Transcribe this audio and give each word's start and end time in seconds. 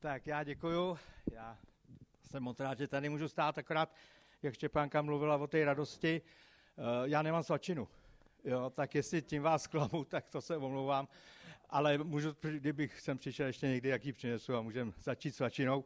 Tak 0.00 0.26
já 0.26 0.42
děkuju. 0.42 0.98
Já 1.32 1.58
jsem 2.30 2.42
moc 2.42 2.60
rád, 2.60 2.78
že 2.78 2.88
tady 2.88 3.08
můžu 3.08 3.28
stát, 3.28 3.58
akorát, 3.58 3.94
jak 4.42 4.54
Štěpánka 4.54 5.02
mluvila 5.02 5.36
o 5.36 5.46
té 5.46 5.64
radosti, 5.64 6.22
eh, 6.22 6.82
já 7.04 7.22
nemám 7.22 7.42
svačinu. 7.42 7.88
Jo, 8.44 8.70
tak 8.70 8.94
jestli 8.94 9.22
tím 9.22 9.42
vás 9.42 9.66
klamu, 9.66 10.04
tak 10.08 10.28
to 10.28 10.40
se 10.40 10.56
omlouvám. 10.56 11.08
Ale 11.70 11.98
můžu, 11.98 12.36
kdybych 12.40 13.00
sem 13.00 13.18
přišel 13.18 13.46
ještě 13.46 13.68
někdy, 13.68 13.88
jaký 13.88 14.12
přinesu 14.12 14.56
a 14.56 14.62
můžeme 14.62 14.92
začít 14.98 15.34
svačinou. 15.34 15.84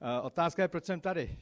Eh, 0.00 0.20
otázka 0.20 0.62
je, 0.62 0.68
proč 0.68 0.84
jsem 0.84 1.00
tady. 1.00 1.38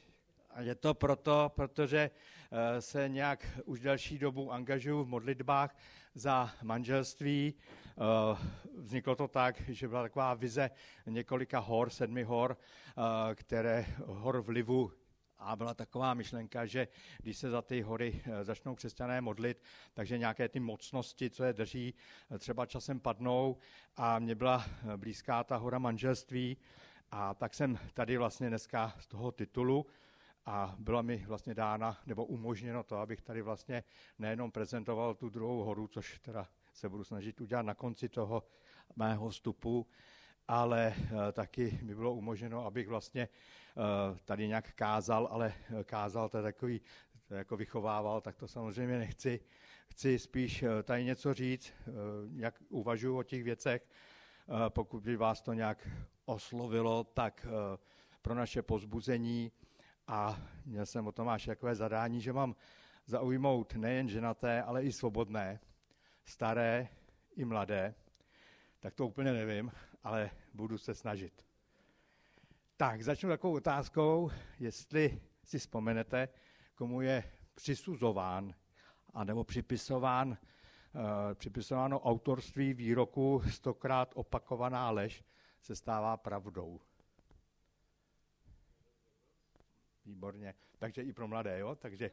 A 0.50 0.60
je 0.60 0.74
to 0.74 0.94
proto, 0.94 1.52
protože 1.54 2.10
eh, 2.52 2.82
se 2.82 3.08
nějak 3.08 3.46
už 3.64 3.80
delší 3.80 4.18
dobu 4.18 4.52
angažuju 4.52 5.04
v 5.04 5.08
modlitbách 5.08 5.76
za 6.14 6.50
manželství. 6.62 7.54
Eh, 7.54 8.38
vzniklo 8.76 9.16
to 9.16 9.28
tak, 9.28 9.60
že 9.68 9.88
byla 9.88 10.02
taková 10.02 10.34
vize 10.34 10.70
několika 11.06 11.58
hor, 11.58 11.90
sedmi 11.90 12.22
hor, 12.22 12.56
eh, 12.58 13.34
které 13.34 13.86
hor 14.04 14.40
vlivu. 14.40 14.92
A 15.38 15.56
byla 15.56 15.74
taková 15.74 16.14
myšlenka, 16.14 16.66
že 16.66 16.88
když 17.18 17.36
se 17.36 17.50
za 17.50 17.62
ty 17.62 17.80
hory 17.80 18.22
začnou 18.42 18.74
křesťané 18.74 19.20
modlit, 19.20 19.62
takže 19.94 20.18
nějaké 20.18 20.48
ty 20.48 20.60
mocnosti, 20.60 21.30
co 21.30 21.44
je 21.44 21.52
drží, 21.52 21.94
třeba 22.38 22.66
časem 22.66 23.00
padnou. 23.00 23.56
A 23.96 24.18
mě 24.18 24.34
byla 24.34 24.64
blízká 24.96 25.44
ta 25.44 25.56
hora 25.56 25.78
manželství. 25.78 26.56
A 27.10 27.34
tak 27.34 27.54
jsem 27.54 27.78
tady 27.94 28.16
vlastně 28.16 28.48
dneska 28.48 28.94
z 28.98 29.06
toho 29.06 29.32
titulu 29.32 29.86
a 30.48 30.74
byla 30.78 31.02
mi 31.02 31.24
vlastně 31.26 31.54
dána 31.54 31.98
nebo 32.06 32.24
umožněno 32.24 32.82
to, 32.82 32.96
abych 32.96 33.20
tady 33.20 33.42
vlastně 33.42 33.84
nejenom 34.18 34.50
prezentoval 34.50 35.14
tu 35.14 35.28
druhou 35.28 35.64
horu, 35.64 35.86
což 35.86 36.18
teda 36.18 36.48
se 36.72 36.88
budu 36.88 37.04
snažit 37.04 37.40
udělat 37.40 37.62
na 37.62 37.74
konci 37.74 38.08
toho 38.08 38.42
mého 38.96 39.28
vstupu, 39.28 39.86
ale 40.48 40.94
uh, 40.96 41.08
taky 41.32 41.78
mi 41.82 41.94
bylo 41.94 42.14
umožněno, 42.14 42.66
abych 42.66 42.88
vlastně 42.88 43.28
uh, 43.28 44.16
tady 44.24 44.48
nějak 44.48 44.72
kázal, 44.72 45.28
ale 45.30 45.54
kázal 45.84 46.28
to 46.28 46.42
takový, 46.42 46.80
to 47.28 47.34
jako 47.34 47.56
vychovával, 47.56 48.20
tak 48.20 48.36
to 48.36 48.48
samozřejmě 48.48 48.98
nechci. 48.98 49.40
Chci 49.88 50.18
spíš 50.18 50.64
tady 50.82 51.04
něco 51.04 51.34
říct, 51.34 51.72
jak 52.34 52.62
uvažuji 52.68 53.18
o 53.18 53.22
těch 53.22 53.44
věcech, 53.44 53.88
pokud 54.68 55.02
by 55.02 55.16
vás 55.16 55.40
to 55.40 55.52
nějak 55.52 55.88
oslovilo, 56.24 57.04
tak 57.04 57.46
pro 58.22 58.34
naše 58.34 58.62
pozbuzení 58.62 59.52
a 60.08 60.40
měl 60.64 60.86
jsem 60.86 61.06
o 61.06 61.12
Tomáš 61.12 61.44
takové 61.44 61.74
zadání, 61.74 62.20
že 62.20 62.32
mám 62.32 62.56
zaujmout 63.06 63.74
nejen 63.74 64.08
ženaté, 64.08 64.62
ale 64.62 64.84
i 64.84 64.92
svobodné, 64.92 65.60
staré 66.24 66.88
i 67.36 67.44
mladé. 67.44 67.94
Tak 68.80 68.94
to 68.94 69.06
úplně 69.06 69.32
nevím, 69.32 69.72
ale 70.04 70.30
budu 70.54 70.78
se 70.78 70.94
snažit. 70.94 71.44
Tak, 72.76 73.02
začnu 73.02 73.28
takovou 73.28 73.54
otázkou, 73.54 74.30
jestli 74.58 75.20
si 75.44 75.58
vzpomenete, 75.58 76.28
komu 76.74 77.00
je 77.00 77.24
přisuzován 77.54 78.54
anebo 79.14 79.44
připisován, 79.44 80.28
uh, 80.28 80.34
připisováno 81.34 82.00
autorství 82.00 82.74
výroku 82.74 83.42
stokrát 83.50 84.12
opakovaná 84.14 84.90
lež 84.90 85.24
se 85.60 85.76
stává 85.76 86.16
pravdou. 86.16 86.80
Výborně. 90.08 90.54
Takže 90.78 91.02
i 91.02 91.12
pro 91.12 91.28
mladé, 91.28 91.58
jo? 91.58 91.74
Takže 91.74 92.10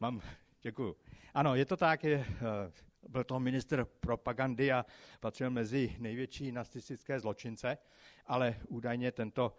mám, 0.00 0.20
děkuju. 0.62 0.96
Ano, 1.34 1.54
je 1.54 1.64
to 1.64 1.76
tak, 1.76 2.04
je, 2.04 2.18
eh, 2.18 2.72
byl 3.08 3.24
to 3.24 3.40
minister 3.40 3.84
propagandy 3.84 4.72
a 4.72 4.86
patřil 5.20 5.50
mezi 5.50 5.96
největší 5.98 6.52
nacistické 6.52 7.20
zločince, 7.20 7.78
ale 8.26 8.56
údajně 8.68 9.12
tento, 9.12 9.56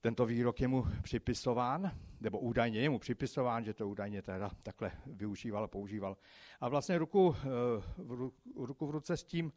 tento 0.00 0.26
výrok 0.26 0.60
je 0.60 0.68
mu 0.68 0.86
připisován, 1.02 1.98
nebo 2.20 2.38
údajně 2.38 2.80
je 2.80 2.90
mu 2.90 2.98
připisován, 2.98 3.64
že 3.64 3.74
to 3.74 3.88
údajně 3.88 4.22
teda 4.22 4.50
takhle 4.62 4.92
využíval, 5.06 5.68
používal. 5.68 6.16
A 6.60 6.68
vlastně 6.68 6.98
ruku, 6.98 7.36
eh, 7.36 7.46
ruku 8.56 8.86
v 8.86 8.90
ruce 8.90 9.16
s 9.16 9.24
tím, 9.24 9.52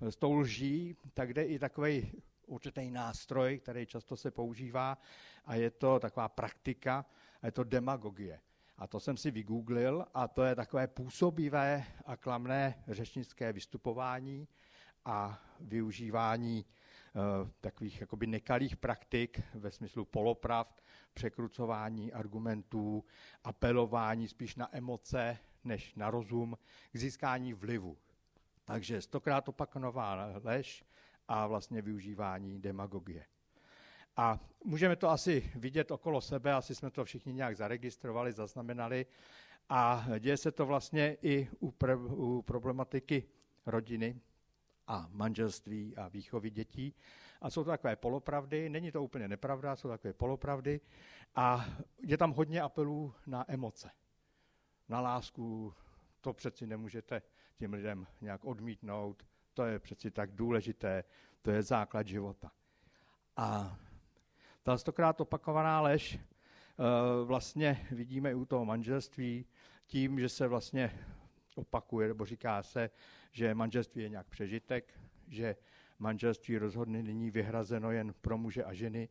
s 0.00 0.16
tou 0.16 0.34
lží, 0.34 0.96
tak 1.14 1.34
jde 1.34 1.44
i 1.44 1.58
takový 1.58 2.12
určitý 2.50 2.90
nástroj, 2.90 3.58
který 3.58 3.86
často 3.86 4.16
se 4.16 4.30
používá 4.30 4.98
a 5.44 5.54
je 5.54 5.70
to 5.70 5.98
taková 5.98 6.28
praktika, 6.28 7.06
a 7.42 7.46
je 7.46 7.52
to 7.52 7.64
demagogie. 7.64 8.40
A 8.78 8.86
to 8.86 9.00
jsem 9.00 9.16
si 9.16 9.30
vygooglil 9.30 10.06
a 10.14 10.28
to 10.28 10.44
je 10.44 10.54
takové 10.54 10.86
působivé 10.86 11.84
a 12.06 12.16
klamné 12.16 12.84
řečnické 12.88 13.52
vystupování 13.52 14.48
a 15.04 15.42
využívání 15.60 16.64
uh, 16.64 17.48
takových 17.60 18.00
jakoby 18.00 18.26
nekalých 18.26 18.76
praktik 18.76 19.40
ve 19.54 19.70
smyslu 19.70 20.04
polopravd, 20.04 20.82
překrucování 21.14 22.12
argumentů, 22.12 23.04
apelování 23.44 24.28
spíš 24.28 24.56
na 24.56 24.76
emoce 24.76 25.38
než 25.64 25.94
na 25.94 26.10
rozum, 26.10 26.58
k 26.92 26.96
získání 26.96 27.52
vlivu. 27.52 27.98
Takže 28.64 29.02
stokrát 29.02 29.48
opakovaná 29.48 30.40
lež 30.42 30.84
a 31.30 31.46
vlastně 31.46 31.82
využívání 31.82 32.60
demagogie. 32.60 33.24
A 34.16 34.40
můžeme 34.64 34.96
to 34.96 35.10
asi 35.10 35.52
vidět 35.54 35.90
okolo 35.90 36.20
sebe, 36.20 36.52
asi 36.52 36.74
jsme 36.74 36.90
to 36.90 37.04
všichni 37.04 37.32
nějak 37.32 37.56
zaregistrovali, 37.56 38.32
zaznamenali 38.32 39.06
a 39.68 40.04
děje 40.18 40.36
se 40.36 40.52
to 40.52 40.66
vlastně 40.66 41.16
i 41.22 41.48
u, 41.60 41.70
pr- 41.70 42.14
u 42.14 42.42
problematiky 42.42 43.24
rodiny 43.66 44.20
a 44.86 45.08
manželství 45.10 45.96
a 45.96 46.08
výchovy 46.08 46.50
dětí. 46.50 46.94
A 47.40 47.50
jsou 47.50 47.64
to 47.64 47.70
takové 47.70 47.96
polopravdy, 47.96 48.68
není 48.68 48.92
to 48.92 49.02
úplně 49.02 49.28
nepravda, 49.28 49.76
jsou 49.76 49.88
takové 49.88 50.12
polopravdy 50.12 50.80
a 51.34 51.64
je 52.02 52.18
tam 52.18 52.32
hodně 52.32 52.62
apelů 52.62 53.14
na 53.26 53.44
emoce, 53.48 53.90
na 54.88 55.00
lásku, 55.00 55.74
to 56.20 56.32
přeci 56.32 56.66
nemůžete 56.66 57.22
těm 57.56 57.72
lidem 57.72 58.06
nějak 58.20 58.44
odmítnout, 58.44 59.29
to 59.60 59.66
je 59.66 59.78
přeci 59.78 60.10
tak 60.10 60.32
důležité, 60.32 61.04
to 61.42 61.50
je 61.50 61.62
základ 61.62 62.06
života. 62.06 62.52
A 63.36 63.78
ta 64.62 64.78
stokrát 64.78 65.20
opakovaná 65.20 65.80
lež 65.80 66.18
eh, 66.18 67.24
vlastně 67.24 67.86
vidíme 67.90 68.30
i 68.30 68.34
u 68.34 68.44
toho 68.44 68.64
manželství 68.64 69.46
tím, 69.86 70.20
že 70.20 70.28
se 70.28 70.48
vlastně 70.48 70.98
opakuje, 71.54 72.08
nebo 72.08 72.24
říká 72.24 72.62
se, 72.62 72.90
že 73.32 73.54
manželství 73.54 74.02
je 74.02 74.08
nějak 74.08 74.26
přežitek, 74.28 75.00
že 75.28 75.56
manželství 75.98 76.58
rozhodně 76.58 77.02
není 77.02 77.30
vyhrazeno 77.30 77.90
jen 77.90 78.14
pro 78.20 78.38
muže 78.38 78.64
a 78.64 78.72
ženy, 78.72 79.08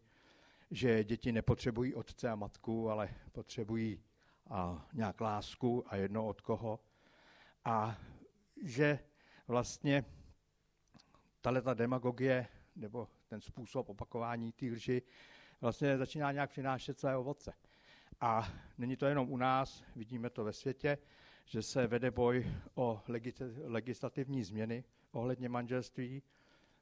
že 0.72 1.04
děti 1.04 1.32
nepotřebují 1.32 1.96
otce 1.96 2.30
a 2.30 2.36
matku, 2.36 2.90
ale 2.90 3.09
potřebují 3.32 4.04
a 4.50 4.88
nějak 4.94 5.22
lásku 5.22 5.84
a 5.88 5.96
jedno 5.96 6.28
od 6.28 6.42
koho. 6.42 6.80
A 7.66 7.98
že 8.64 9.00
vlastně 9.48 10.06
tahle 11.42 11.62
ta 11.62 11.74
demagogie 11.74 12.48
nebo 12.76 13.08
ten 13.28 13.42
způsob 13.42 13.90
opakování 13.90 14.52
té 14.52 14.66
lži 14.66 15.02
vlastně 15.62 15.98
začíná 15.98 16.32
nějak 16.32 16.50
přinášet 16.50 17.00
své 17.00 17.18
ovoce. 17.18 17.54
A 18.22 18.48
není 18.78 18.96
to 18.96 19.06
jenom 19.06 19.32
u 19.32 19.38
nás, 19.38 19.84
vidíme 19.96 20.30
to 20.30 20.44
ve 20.44 20.54
světě, 20.54 20.98
že 21.46 21.62
se 21.62 21.88
vede 21.88 22.12
boj 22.12 22.54
o 22.76 23.02
legislativní 23.64 24.44
změny 24.44 24.84
ohledně 25.12 25.50
manželství, 25.50 26.24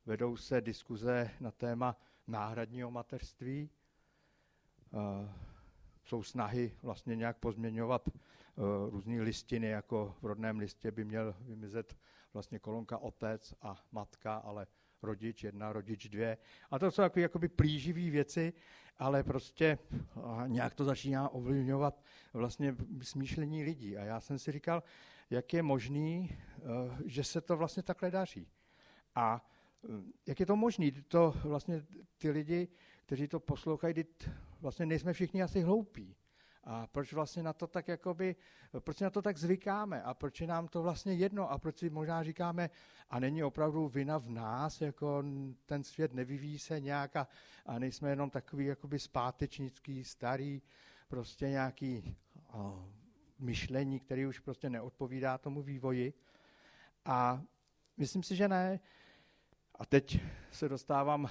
vedou 0.06 0.38
se 0.38 0.62
diskuze 0.62 1.32
na 1.40 1.52
téma 1.52 1.98
náhradního 2.28 2.92
mateřství, 2.92 3.70
jsou 6.06 6.24
snahy 6.24 6.78
vlastně 6.84 7.16
nějak 7.16 7.38
pozměňovat 7.38 8.10
různé 8.90 9.22
listiny, 9.22 9.68
jako 9.68 10.16
v 10.22 10.26
rodném 10.26 10.60
listě 10.60 10.92
by 10.92 11.06
měl 11.06 11.36
vymizet 11.40 11.98
vlastně 12.38 12.60
kolonka 12.60 12.98
otec 12.98 13.54
a 13.62 13.84
matka, 13.92 14.36
ale 14.36 14.68
rodič 15.02 15.44
jedna, 15.44 15.74
rodič 15.74 16.08
dvě. 16.10 16.38
A 16.72 16.80
to 16.80 16.92
jsou 16.92 17.02
takové 17.02 17.22
jakoby 17.22 17.48
plíživé 17.48 18.10
věci, 18.10 18.54
ale 18.98 19.24
prostě 19.24 19.78
nějak 20.48 20.74
to 20.74 20.84
začíná 20.84 21.30
ovlivňovat 21.30 22.04
vlastně 22.34 22.76
smýšlení 23.02 23.64
lidí. 23.64 23.98
A 23.98 24.04
já 24.06 24.20
jsem 24.20 24.40
si 24.40 24.52
říkal, 24.52 24.84
jak 25.30 25.54
je 25.54 25.64
možný, 25.64 26.30
eh, 26.32 26.62
že 27.06 27.24
se 27.24 27.42
to 27.42 27.58
vlastně 27.58 27.84
takhle 27.84 28.12
daří. 28.12 28.48
A 29.16 29.46
eh, 29.84 29.88
jak 30.26 30.40
je 30.40 30.46
to 30.46 30.56
možné? 30.56 30.92
To 31.08 31.34
vlastně 31.44 31.86
ty 32.18 32.30
lidi, 32.30 32.68
kteří 33.06 33.28
to 33.28 33.40
poslouchají, 33.40 34.06
vlastně 34.62 34.86
nejsme 34.86 35.14
všichni 35.14 35.44
asi 35.44 35.62
hloupí. 35.62 36.16
A 36.70 36.88
proč 36.88 37.14
vlastně 37.14 37.44
na 37.44 37.54
to 37.54 37.68
tak 37.68 37.88
jakoby, 37.88 38.36
proč 38.80 39.00
na 39.00 39.10
to 39.10 39.22
tak 39.22 39.38
zvykáme 39.38 40.04
a 40.04 40.14
proč 40.14 40.42
je 40.42 40.48
nám 40.48 40.68
to 40.68 40.82
vlastně 40.82 41.14
jedno 41.14 41.52
a 41.52 41.58
proč 41.58 41.78
si 41.78 41.90
možná 41.90 42.24
říkáme, 42.24 42.70
a 43.10 43.20
není 43.20 43.44
opravdu 43.44 43.88
vina 43.88 44.18
v 44.18 44.30
nás, 44.30 44.82
jako 44.82 45.24
ten 45.66 45.84
svět 45.84 46.14
nevyvíjí 46.14 46.60
se 46.60 46.80
nějak 46.80 47.16
a, 47.16 47.28
a 47.66 47.80
nejsme 47.80 48.10
jenom 48.10 48.30
takový 48.30 48.66
jakoby 48.66 49.00
zpátečnický, 49.00 50.04
starý, 50.04 50.62
prostě 51.08 51.50
nějaký 51.50 52.16
o, 52.54 52.86
myšlení, 53.40 54.00
který 54.00 54.26
už 54.26 54.40
prostě 54.40 54.70
neodpovídá 54.70 55.38
tomu 55.38 55.62
vývoji. 55.62 56.14
A 57.06 57.42
myslím 57.98 58.24
si, 58.24 58.36
že 58.36 58.48
ne. 58.48 58.80
A 59.76 59.86
teď 59.86 60.20
se 60.52 60.70
dostávám 60.70 61.24
uh, 61.24 61.30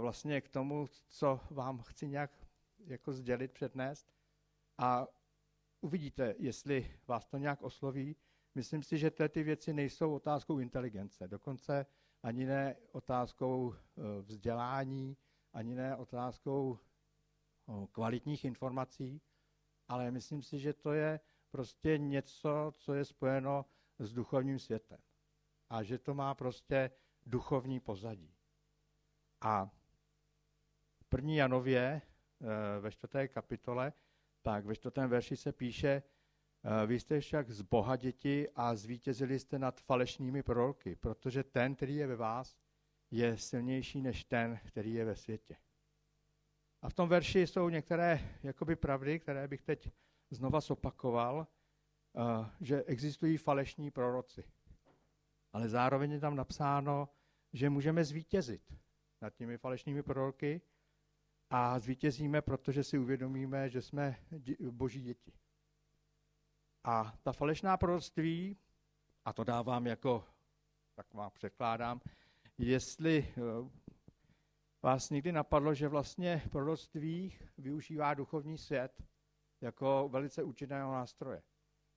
vlastně 0.00 0.40
k 0.40 0.48
tomu, 0.48 0.88
co 1.08 1.40
vám 1.50 1.82
chci 1.82 2.08
nějak 2.08 2.30
jako 2.86 3.12
sdělit, 3.12 3.52
přednést. 3.52 4.17
A 4.78 5.06
uvidíte, 5.80 6.34
jestli 6.38 6.98
vás 7.06 7.26
to 7.26 7.38
nějak 7.38 7.62
osloví. 7.62 8.16
Myslím 8.54 8.82
si, 8.82 8.98
že 8.98 9.10
ty 9.10 9.42
věci 9.42 9.72
nejsou 9.72 10.14
otázkou 10.14 10.58
inteligence, 10.58 11.28
dokonce 11.28 11.86
ani 12.22 12.46
ne 12.46 12.76
otázkou 12.92 13.74
eh, 13.74 14.22
vzdělání, 14.22 15.16
ani 15.52 15.74
ne 15.74 15.96
otázkou 15.96 16.78
kvalitních 17.92 18.44
informací, 18.44 19.20
ale 19.88 20.10
myslím 20.10 20.42
si, 20.42 20.58
že 20.58 20.72
to 20.72 20.92
je 20.92 21.20
prostě 21.50 21.98
něco, 21.98 22.72
co 22.74 22.94
je 22.94 23.04
spojeno 23.04 23.66
s 23.98 24.12
duchovním 24.12 24.58
světem. 24.58 24.98
A 25.70 25.82
že 25.82 25.98
to 25.98 26.14
má 26.14 26.34
prostě 26.34 26.90
duchovní 27.26 27.80
pozadí. 27.80 28.34
A 29.40 29.70
v 31.00 31.04
první 31.08 31.36
Janově 31.36 32.02
eh, 32.40 32.80
ve 32.80 32.90
čtvrté 32.90 33.28
kapitole, 33.28 33.92
tak 34.48 34.64
ve 34.64 34.74
čtvrtém 34.74 35.10
verši 35.10 35.36
se 35.36 35.52
píše, 35.52 36.02
eh, 36.82 36.86
vy 36.86 37.00
jste 37.00 37.20
však 37.20 37.50
z 37.50 37.62
Boha 37.62 37.96
děti 37.96 38.48
a 38.54 38.74
zvítězili 38.74 39.38
jste 39.38 39.58
nad 39.58 39.80
falešnými 39.80 40.42
proroky, 40.42 40.96
protože 40.96 41.44
ten, 41.44 41.74
který 41.74 41.96
je 41.96 42.06
ve 42.06 42.16
vás, 42.16 42.56
je 43.10 43.36
silnější 43.36 44.02
než 44.02 44.24
ten, 44.24 44.60
který 44.66 44.94
je 44.94 45.04
ve 45.04 45.16
světě. 45.16 45.56
A 46.82 46.88
v 46.88 46.94
tom 46.94 47.08
verši 47.08 47.46
jsou 47.46 47.68
některé 47.68 48.20
jakoby 48.42 48.76
pravdy, 48.76 49.18
které 49.20 49.48
bych 49.48 49.62
teď 49.62 49.90
znova 50.30 50.60
zopakoval, 50.60 51.46
uh, 52.12 52.46
že 52.60 52.82
existují 52.82 53.36
falešní 53.36 53.90
proroci. 53.90 54.44
Ale 55.52 55.68
zároveň 55.68 56.10
je 56.12 56.20
tam 56.20 56.36
napsáno, 56.36 57.08
že 57.52 57.70
můžeme 57.70 58.04
zvítězit 58.04 58.74
nad 59.20 59.34
těmi 59.34 59.58
falešnými 59.58 60.02
proroky 60.02 60.60
a 61.50 61.78
zvítězíme, 61.78 62.42
protože 62.42 62.84
si 62.84 62.98
uvědomíme, 62.98 63.70
že 63.70 63.82
jsme 63.82 64.16
boží 64.70 65.02
děti. 65.02 65.32
A 66.84 67.18
ta 67.22 67.32
falešná 67.32 67.76
proroctví, 67.76 68.56
a 69.24 69.32
to 69.32 69.44
dávám 69.44 69.86
jako, 69.86 70.24
tak 70.94 71.14
vám 71.14 71.30
překládám, 71.30 72.00
jestli 72.58 73.34
uh, 73.36 73.70
vás 74.82 75.10
někdy 75.10 75.32
napadlo, 75.32 75.74
že 75.74 75.88
vlastně 75.88 76.42
proroctví 76.50 77.38
využívá 77.58 78.14
duchovní 78.14 78.58
svět 78.58 79.02
jako 79.60 80.08
velice 80.08 80.42
účinného 80.42 80.92
nástroje. 80.92 81.42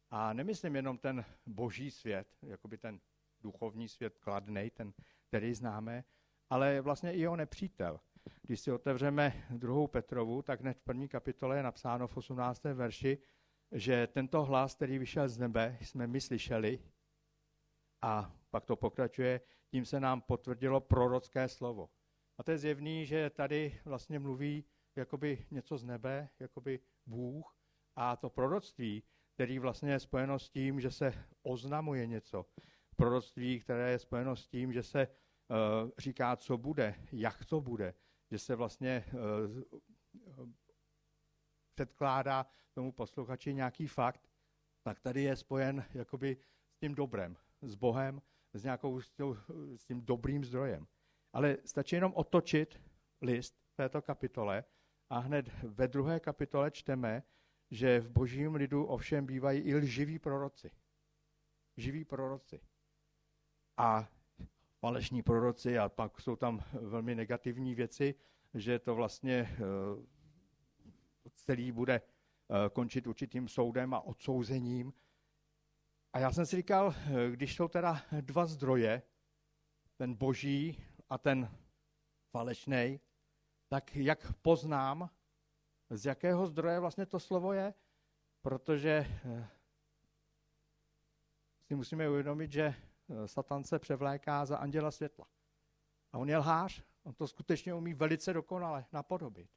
A 0.10 0.34
nemyslím 0.34 0.76
jenom 0.76 0.98
ten 0.98 1.26
boží 1.46 1.92
svět, 1.92 2.38
jako 2.42 2.68
by 2.68 2.78
ten 2.78 3.00
duchovní 3.42 3.90
svět 3.90 4.18
kladný, 4.18 4.70
ten, 4.70 4.94
který 5.28 5.54
známe, 5.54 6.04
ale 6.50 6.82
vlastně 6.82 7.14
i 7.14 7.20
jeho 7.20 7.36
nepřítel. 7.36 8.00
Když 8.42 8.60
si 8.60 8.72
otevřeme 8.72 9.48
druhou 9.50 9.88
Petrovu, 9.88 10.42
tak 10.42 10.62
hned 10.62 10.78
v 10.78 10.84
první 10.84 11.08
kapitole 11.08 11.58
je 11.58 11.64
napsáno 11.64 12.08
v 12.08 12.18
18. 12.18 12.64
verši, 12.64 13.18
že 13.72 14.08
tento 14.08 14.44
hlas, 14.44 14.76
který 14.76 14.98
vyšel 14.98 15.30
z 15.30 15.38
nebe, 15.38 15.78
jsme 15.82 16.08
my 16.08 16.22
slyšeli 16.22 16.80
a 18.02 18.36
pak 18.50 18.66
to 18.66 18.76
pokračuje, 18.76 19.42
tím 19.72 19.86
se 19.86 20.00
nám 20.00 20.22
potvrdilo 20.22 20.82
prorocké 20.82 21.48
slovo. 21.48 21.90
A 22.38 22.44
to 22.44 22.52
je 22.52 22.58
zjevný, 22.58 23.06
že 23.06 23.30
tady 23.30 23.80
vlastně 23.86 24.20
mluví 24.20 24.66
jakoby 24.96 25.46
něco 25.52 25.78
z 25.78 25.84
nebe, 25.84 26.30
jakoby 26.40 26.80
Bůh 27.06 27.56
a 27.96 28.16
to 28.16 28.30
proroctví, 28.30 29.04
který 29.34 29.60
vlastně 29.60 29.92
je 29.92 30.00
spojeno 30.00 30.40
s 30.40 30.50
tím, 30.50 30.80
že 30.80 30.92
se 30.92 31.14
oznamuje 31.44 32.08
něco. 32.08 32.46
Proroctví, 32.96 33.60
které 33.60 33.92
je 33.92 34.00
spojeno 34.00 34.36
s 34.36 34.48
tím, 34.48 34.74
že 34.74 34.84
se 34.84 35.08
uh, 35.08 35.90
říká, 35.98 36.36
co 36.36 36.58
bude, 36.58 36.96
jak 37.12 37.46
to 37.46 37.62
bude, 37.62 37.94
že 38.32 38.40
se 38.40 38.56
vlastně 38.56 39.06
uh, 39.14 40.50
předkládá 41.74 42.46
tomu 42.74 42.92
posluchači 42.92 43.54
nějaký 43.54 43.88
fakt, 43.88 44.30
tak 44.84 45.00
tady 45.00 45.22
je 45.22 45.36
spojen 45.36 45.86
jakoby 45.94 46.38
s 46.72 46.78
tím 46.78 46.96
dobrem, 46.96 47.38
s 47.62 47.76
Bohem, 47.76 48.22
s, 48.54 48.64
nějakou, 48.64 49.02
s 49.76 49.86
tím 49.86 50.02
dobrým 50.02 50.46
zdrojem. 50.46 50.88
Ale 51.34 51.58
stačí 51.66 51.96
jenom 51.96 52.14
otočit 52.16 52.82
list 53.22 53.56
v 53.72 53.76
této 53.76 54.02
kapitole 54.02 54.64
a 55.10 55.20
hned 55.20 55.50
ve 55.64 55.88
druhé 55.88 56.20
kapitole 56.20 56.72
čteme, 56.72 57.24
že 57.72 58.00
v 58.00 58.10
božím 58.10 58.56
lidu 58.56 58.86
ovšem 58.86 59.26
bývají 59.26 59.62
i 59.62 59.76
lživí 59.76 60.20
proroci. 60.20 60.72
Živí 61.78 62.06
proroci. 62.06 62.60
A 63.78 64.10
falešní 64.82 65.24
proroci 65.24 65.80
a 65.80 65.90
pak 65.90 66.22
jsou 66.22 66.36
tam 66.36 66.64
velmi 66.74 67.16
negativní 67.16 67.76
věci, 67.76 68.16
že 68.54 68.80
to 68.80 68.96
vlastně 68.96 69.34
eh, 69.34 69.58
celý 71.34 71.72
bude 71.72 72.02
eh, 72.02 72.70
končit 72.70 73.08
určitým 73.08 73.48
soudem 73.48 73.94
a 73.94 74.02
odsouzením. 74.02 74.94
A 76.14 76.20
já 76.20 76.32
jsem 76.32 76.46
si 76.46 76.56
říkal, 76.56 76.96
eh, 76.96 77.32
když 77.32 77.56
jsou 77.56 77.68
teda 77.68 78.02
dva 78.22 78.46
zdroje, 78.46 79.02
ten 79.98 80.14
boží 80.14 80.84
a 81.10 81.18
ten 81.18 81.58
falešný, 82.32 83.00
tak 83.68 83.96
jak 83.96 84.34
poznám, 84.34 85.10
z 85.90 86.06
jakého 86.06 86.48
zdroje 86.48 86.80
vlastně 86.80 87.06
to 87.06 87.20
slovo 87.20 87.54
je, 87.54 87.74
protože 88.42 89.06
si 91.68 91.76
musíme 91.76 92.10
uvědomit, 92.10 92.52
že 92.52 92.76
Satan 93.26 93.64
se 93.64 93.80
převléká 93.80 94.46
za 94.46 94.58
anděla 94.58 94.92
světla. 94.92 95.26
A 96.12 96.18
on 96.18 96.30
je 96.30 96.38
lhář, 96.38 96.84
on 97.04 97.14
to 97.14 97.28
skutečně 97.28 97.74
umí 97.74 97.94
velice 97.94 98.34
dokonale 98.34 98.86
napodobit. 98.92 99.50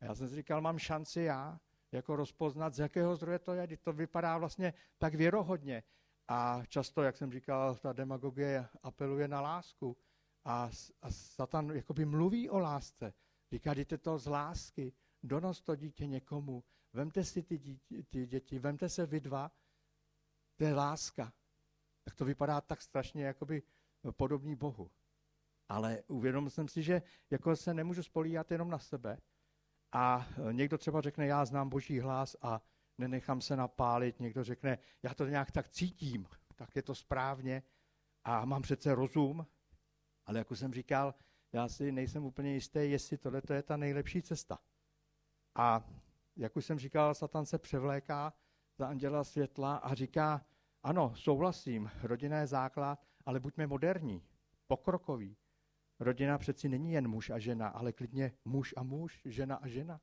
A 0.00 0.04
já 0.04 0.14
jsem 0.14 0.28
si 0.28 0.34
říkal, 0.34 0.60
mám 0.60 0.78
šanci 0.78 1.20
já 1.20 1.60
jako 1.92 2.16
rozpoznat, 2.16 2.74
z 2.74 2.78
jakého 2.78 3.16
zdroje 3.16 3.38
to 3.38 3.52
je, 3.54 3.66
kdy 3.66 3.76
to 3.76 3.92
vypadá 3.92 4.38
vlastně 4.38 4.74
tak 4.98 5.14
věrohodně. 5.14 5.82
A 6.28 6.62
často, 6.68 7.02
jak 7.02 7.16
jsem 7.16 7.32
říkal, 7.32 7.74
ta 7.74 7.92
demagogie 7.92 8.68
apeluje 8.82 9.28
na 9.28 9.40
lásku. 9.40 9.96
A, 10.44 10.70
a 11.02 11.10
Satan 11.10 11.70
jakoby 11.70 12.04
mluví 12.04 12.50
o 12.50 12.58
lásce. 12.58 13.14
Říká, 13.52 13.74
dejte 13.74 13.98
to 13.98 14.18
z 14.18 14.26
lásky, 14.26 14.92
donos 15.22 15.60
to 15.60 15.76
dítě 15.76 16.06
někomu, 16.06 16.64
vemte 16.92 17.24
si 17.24 17.42
ty, 17.42 17.58
dítě, 17.58 18.02
ty 18.02 18.26
děti, 18.26 18.58
vemte 18.58 18.88
se 18.88 19.06
vy 19.06 19.20
dva, 19.20 19.52
to 20.56 20.64
je 20.64 20.74
láska. 20.74 21.32
Tak 22.06 22.14
to 22.14 22.24
vypadá 22.24 22.60
tak 22.60 22.82
strašně 22.82 23.24
jakoby 23.24 23.62
podobný 24.12 24.56
Bohu. 24.56 24.90
Ale 25.68 26.02
uvědomil 26.06 26.50
jsem 26.50 26.68
si, 26.68 26.82
že 26.82 27.02
jako 27.30 27.56
se 27.56 27.74
nemůžu 27.74 28.02
spolíhat 28.02 28.50
jenom 28.50 28.70
na 28.70 28.78
sebe. 28.78 29.18
A 29.92 30.28
někdo 30.52 30.78
třeba 30.78 31.00
řekne, 31.00 31.26
já 31.26 31.44
znám 31.44 31.68
boží 31.68 32.00
hlas 32.00 32.36
a 32.42 32.62
nenechám 32.98 33.40
se 33.40 33.56
napálit. 33.56 34.20
Někdo 34.20 34.44
řekne, 34.44 34.78
já 35.02 35.14
to 35.14 35.26
nějak 35.26 35.50
tak 35.50 35.68
cítím, 35.68 36.26
tak 36.54 36.76
je 36.76 36.82
to 36.82 36.94
správně 36.94 37.62
a 38.24 38.44
mám 38.44 38.62
přece 38.62 38.94
rozum. 38.94 39.46
Ale 40.26 40.38
jako 40.38 40.56
jsem 40.56 40.74
říkal, 40.74 41.14
já 41.52 41.68
si 41.68 41.92
nejsem 41.92 42.24
úplně 42.24 42.54
jistý, 42.54 42.78
jestli 42.90 43.18
tohle 43.18 43.42
je 43.54 43.62
ta 43.62 43.76
nejlepší 43.76 44.22
cesta. 44.22 44.58
A 45.54 45.84
jak 46.36 46.56
už 46.56 46.64
jsem 46.64 46.78
říkal, 46.78 47.14
Satan 47.14 47.46
se 47.46 47.58
převléká 47.58 48.32
za 48.78 48.88
anděla 48.88 49.24
světla 49.24 49.76
a 49.76 49.94
říká, 49.94 50.46
ano, 50.86 51.14
souhlasím, 51.16 51.90
rodina 52.02 52.38
je 52.38 52.46
základ, 52.46 53.06
ale 53.24 53.40
buďme 53.40 53.66
moderní, 53.66 54.22
pokrokoví. 54.66 55.36
Rodina 56.00 56.38
přeci 56.38 56.68
není 56.68 56.92
jen 56.92 57.08
muž 57.08 57.30
a 57.30 57.38
žena, 57.38 57.68
ale 57.68 57.92
klidně 57.92 58.32
muž 58.44 58.74
a 58.76 58.82
muž, 58.82 59.22
žena 59.24 59.56
a 59.56 59.68
žena. 59.68 60.00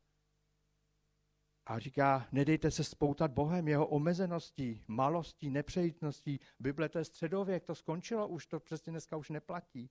A 1.65 1.79
říká, 1.79 2.27
nedejte 2.31 2.71
se 2.71 2.83
spoutat 2.83 3.31
Bohem, 3.31 3.67
jeho 3.67 3.87
omezeností, 3.87 4.83
malostí, 4.87 5.49
nepřejítností. 5.49 6.39
Bible 6.59 6.89
to 6.89 6.97
je 6.97 7.05
středověk, 7.05 7.63
to 7.63 7.75
skončilo 7.75 8.27
už, 8.27 8.47
to 8.47 8.59
přesně 8.59 8.91
dneska 8.91 9.17
už 9.17 9.29
neplatí. 9.29 9.89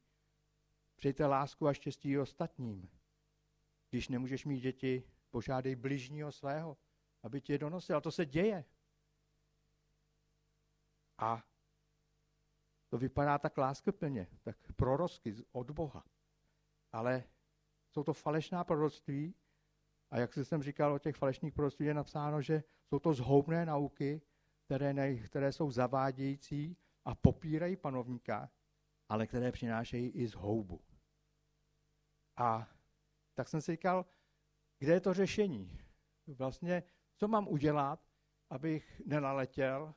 Přejte 0.97 1.27
lásku 1.27 1.69
a 1.69 1.73
štěstí 1.73 2.19
ostatním. 2.19 2.89
Když 3.91 4.09
nemůžeš 4.09 4.45
mít 4.45 4.61
děti, 4.61 5.03
požádej 5.31 5.77
bližního 5.77 6.33
svého, 6.33 6.77
aby 7.23 7.41
tě 7.41 7.53
je 7.53 7.59
donosil. 7.59 7.97
A 7.97 8.01
to 8.01 8.11
se 8.11 8.27
děje. 8.27 8.65
A 11.23 11.45
to 12.89 12.99
vypadá 12.99 13.39
tak 13.39 13.59
láskyplně, 13.59 14.27
tak 14.43 14.57
prorosky 14.77 15.35
od 15.53 15.71
Boha. 15.71 16.05
Ale 16.93 17.25
jsou 17.91 18.05
to 18.05 18.13
falešná 18.13 18.65
proroctví 18.65 19.35
a 20.11 20.19
jak 20.19 20.37
jsem 20.37 20.63
říkal 20.63 20.93
o 20.95 20.99
těch 20.99 21.17
falešných 21.17 21.55
proroctví, 21.55 21.87
je 21.87 21.95
napsáno, 21.95 22.43
že 22.43 22.65
jsou 22.87 22.99
to 22.99 23.13
zhoubné 23.13 23.67
nauky, 23.67 24.23
které, 24.65 24.93
ne, 24.93 25.17
které 25.17 25.53
jsou 25.53 25.71
zavádějící 25.71 26.77
a 27.05 27.15
popírají 27.15 27.77
panovníka, 27.77 28.51
ale 29.09 29.27
které 29.27 29.53
přinášejí 29.53 30.11
i 30.11 30.27
zhoubu. 30.27 30.81
A 32.37 32.69
tak 33.35 33.49
jsem 33.49 33.61
si 33.61 33.73
říkal, 33.73 34.07
kde 34.79 34.93
je 34.93 35.01
to 35.01 35.15
řešení? 35.15 35.81
Vlastně, 36.27 36.83
co 37.15 37.29
mám 37.29 37.49
udělat, 37.49 38.01
abych 38.51 39.03
nenaletěl 39.07 39.95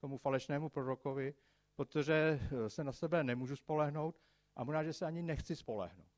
tomu 0.00 0.18
falešnému 0.18 0.68
prorokovi, 0.68 1.34
protože 1.76 2.40
se 2.68 2.84
na 2.84 2.92
sebe 2.92 3.24
nemůžu 3.24 3.56
spolehnout, 3.56 4.20
A 4.56 4.64
možná, 4.64 4.84
že 4.84 4.92
se 4.92 5.06
ani 5.06 5.22
nechci 5.22 5.56
spolehnout. 5.56 6.12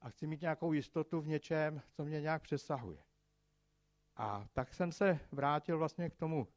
A 0.00 0.08
chci 0.08 0.26
mít 0.26 0.40
nějakou 0.40 0.72
jistotu 0.72 1.20
v 1.20 1.26
něčem, 1.26 1.82
co 1.92 2.04
mě 2.04 2.20
nějak 2.20 2.42
přesahuje. 2.42 3.04
A 4.16 4.48
tak 4.52 4.74
jsem 4.74 4.92
se 4.92 5.20
vrátil 5.32 5.78
vlastně 5.78 6.10
k 6.10 6.16
tomu 6.16 6.48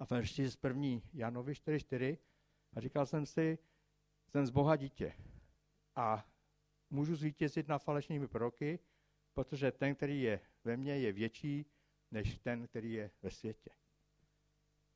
a 0.00 0.04
verši 0.04 0.48
z 0.48 0.56
první 0.56 1.02
Janovi 1.12 1.52
4.4 1.52 2.18
a 2.76 2.80
říkal 2.80 3.06
jsem 3.06 3.26
si, 3.26 3.58
jsem 4.28 4.46
z 4.46 4.50
Boha 4.50 4.76
dítě 4.76 5.14
a 5.96 6.26
můžu 6.90 7.16
zvítězit 7.16 7.68
na 7.68 7.78
falešnými 7.78 8.28
proroky, 8.28 8.78
protože 9.32 9.72
ten, 9.72 9.94
který 9.94 10.22
je 10.22 10.40
ve 10.64 10.76
mně, 10.76 10.98
je 10.98 11.12
větší 11.12 11.66
než 12.10 12.38
ten, 12.38 12.66
který 12.66 12.92
je 12.92 13.10
ve 13.22 13.30
světě. 13.30 13.70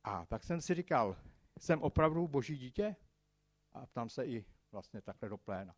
A 0.03 0.25
tak 0.25 0.43
jsem 0.43 0.61
si 0.61 0.73
říkal, 0.73 1.17
jsem 1.59 1.81
opravdu 1.81 2.27
boží 2.27 2.57
dítě? 2.57 2.95
A 3.71 3.85
tam 3.85 4.09
se 4.09 4.25
i 4.25 4.45
vlastně 4.71 5.01
takhle 5.01 5.29
do 5.29 5.37
pléna. 5.37 5.75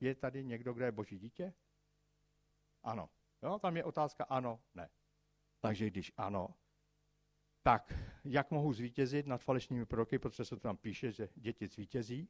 Je 0.00 0.14
tady 0.14 0.44
někdo, 0.44 0.72
kdo 0.72 0.84
je 0.84 0.92
boží 0.92 1.18
dítě? 1.18 1.54
Ano. 2.82 3.10
Jo, 3.42 3.58
tam 3.58 3.76
je 3.76 3.84
otázka 3.84 4.24
ano, 4.24 4.60
ne. 4.74 4.90
Takže 5.60 5.86
když 5.90 6.12
ano, 6.16 6.54
tak 7.62 7.92
jak 8.24 8.50
mohu 8.50 8.72
zvítězit 8.72 9.26
nad 9.26 9.42
falešnými 9.42 9.86
proroky, 9.86 10.18
protože 10.18 10.44
se 10.44 10.56
tam 10.56 10.76
píše, 10.76 11.12
že 11.12 11.28
děti 11.34 11.66
zvítězí, 11.66 12.28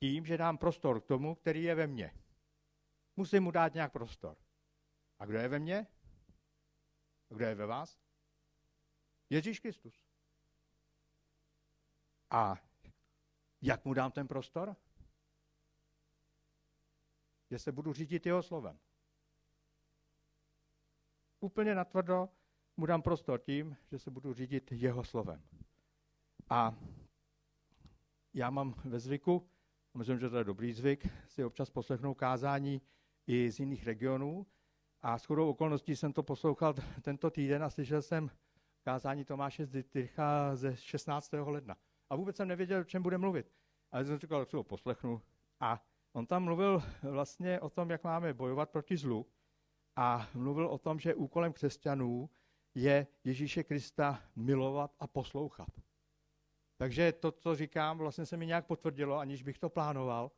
tím, 0.00 0.26
že 0.26 0.36
dám 0.36 0.58
prostor 0.58 1.00
k 1.00 1.06
tomu, 1.06 1.34
který 1.34 1.62
je 1.62 1.74
ve 1.74 1.86
mně. 1.86 2.14
Musím 3.16 3.42
mu 3.42 3.50
dát 3.50 3.74
nějak 3.74 3.92
prostor. 3.92 4.36
A 5.18 5.26
kdo 5.26 5.38
je 5.38 5.48
ve 5.48 5.58
mně? 5.58 5.86
A 7.30 7.34
kdo 7.34 7.44
je 7.44 7.54
ve 7.54 7.66
vás? 7.66 8.00
Ježíš 9.30 9.60
Kristus. 9.60 10.07
A 12.30 12.56
jak 13.62 13.84
mu 13.84 13.94
dám 13.94 14.12
ten 14.12 14.28
prostor? 14.28 14.76
Že 17.50 17.58
se 17.58 17.72
budu 17.72 17.92
řídit 17.92 18.26
jeho 18.26 18.42
slovem. 18.42 18.78
Úplně 21.40 21.74
natvrdo 21.74 22.28
mu 22.76 22.86
dám 22.86 23.02
prostor 23.02 23.40
tím, 23.40 23.76
že 23.90 23.98
se 23.98 24.10
budu 24.10 24.32
řídit 24.32 24.72
jeho 24.72 25.04
slovem. 25.04 25.42
A 26.50 26.74
já 28.34 28.50
mám 28.50 28.74
ve 28.84 29.00
zvyku, 29.00 29.48
myslím, 29.94 30.18
že 30.18 30.30
to 30.30 30.38
je 30.38 30.44
dobrý 30.44 30.72
zvyk, 30.72 31.06
si 31.26 31.44
občas 31.44 31.70
poslechnout 31.70 32.14
kázání 32.14 32.82
i 33.26 33.50
z 33.50 33.60
jiných 33.60 33.86
regionů. 33.86 34.46
A 35.02 35.18
s 35.18 35.24
chodou 35.24 35.50
okolností 35.50 35.96
jsem 35.96 36.12
to 36.12 36.22
poslouchal 36.22 36.74
tento 37.02 37.30
týden 37.30 37.64
a 37.64 37.70
slyšel 37.70 38.02
jsem 38.02 38.30
kázání 38.82 39.24
Tomáše 39.24 39.66
Zdyrcha 39.66 40.56
ze 40.56 40.76
16. 40.76 41.32
ledna. 41.32 41.76
A 42.10 42.16
vůbec 42.16 42.36
jsem 42.36 42.48
nevěděl, 42.48 42.80
o 42.80 42.84
čem 42.84 43.02
bude 43.02 43.18
mluvit. 43.18 43.52
Ale 43.90 44.04
jsem 44.04 44.18
říkal, 44.18 44.46
že 44.50 44.56
ho 44.56 44.62
poslechnu. 44.62 45.22
A 45.60 45.84
on 46.12 46.26
tam 46.26 46.44
mluvil 46.44 46.82
vlastně 47.02 47.60
o 47.60 47.70
tom, 47.70 47.90
jak 47.90 48.04
máme 48.04 48.34
bojovat 48.34 48.70
proti 48.70 48.96
zlu. 48.96 49.26
A 49.96 50.28
mluvil 50.34 50.66
o 50.66 50.78
tom, 50.78 50.98
že 50.98 51.14
úkolem 51.14 51.52
křesťanů 51.52 52.30
je 52.74 53.06
Ježíše 53.24 53.64
Krista 53.64 54.22
milovat 54.36 54.94
a 55.00 55.06
poslouchat. 55.06 55.68
Takže 56.76 57.12
to, 57.12 57.32
co 57.32 57.54
říkám, 57.54 57.98
vlastně 57.98 58.26
se 58.26 58.36
mi 58.36 58.46
nějak 58.46 58.66
potvrdilo, 58.66 59.18
aniž 59.18 59.42
bych 59.42 59.58
to 59.58 59.68
plánoval. 59.68 60.30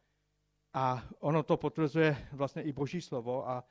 A 0.75 1.03
ono 1.19 1.43
to 1.43 1.57
potvrzuje 1.57 2.29
vlastně 2.33 2.63
i 2.63 2.73
Boží 2.73 3.01
slovo 3.01 3.49
a 3.49 3.65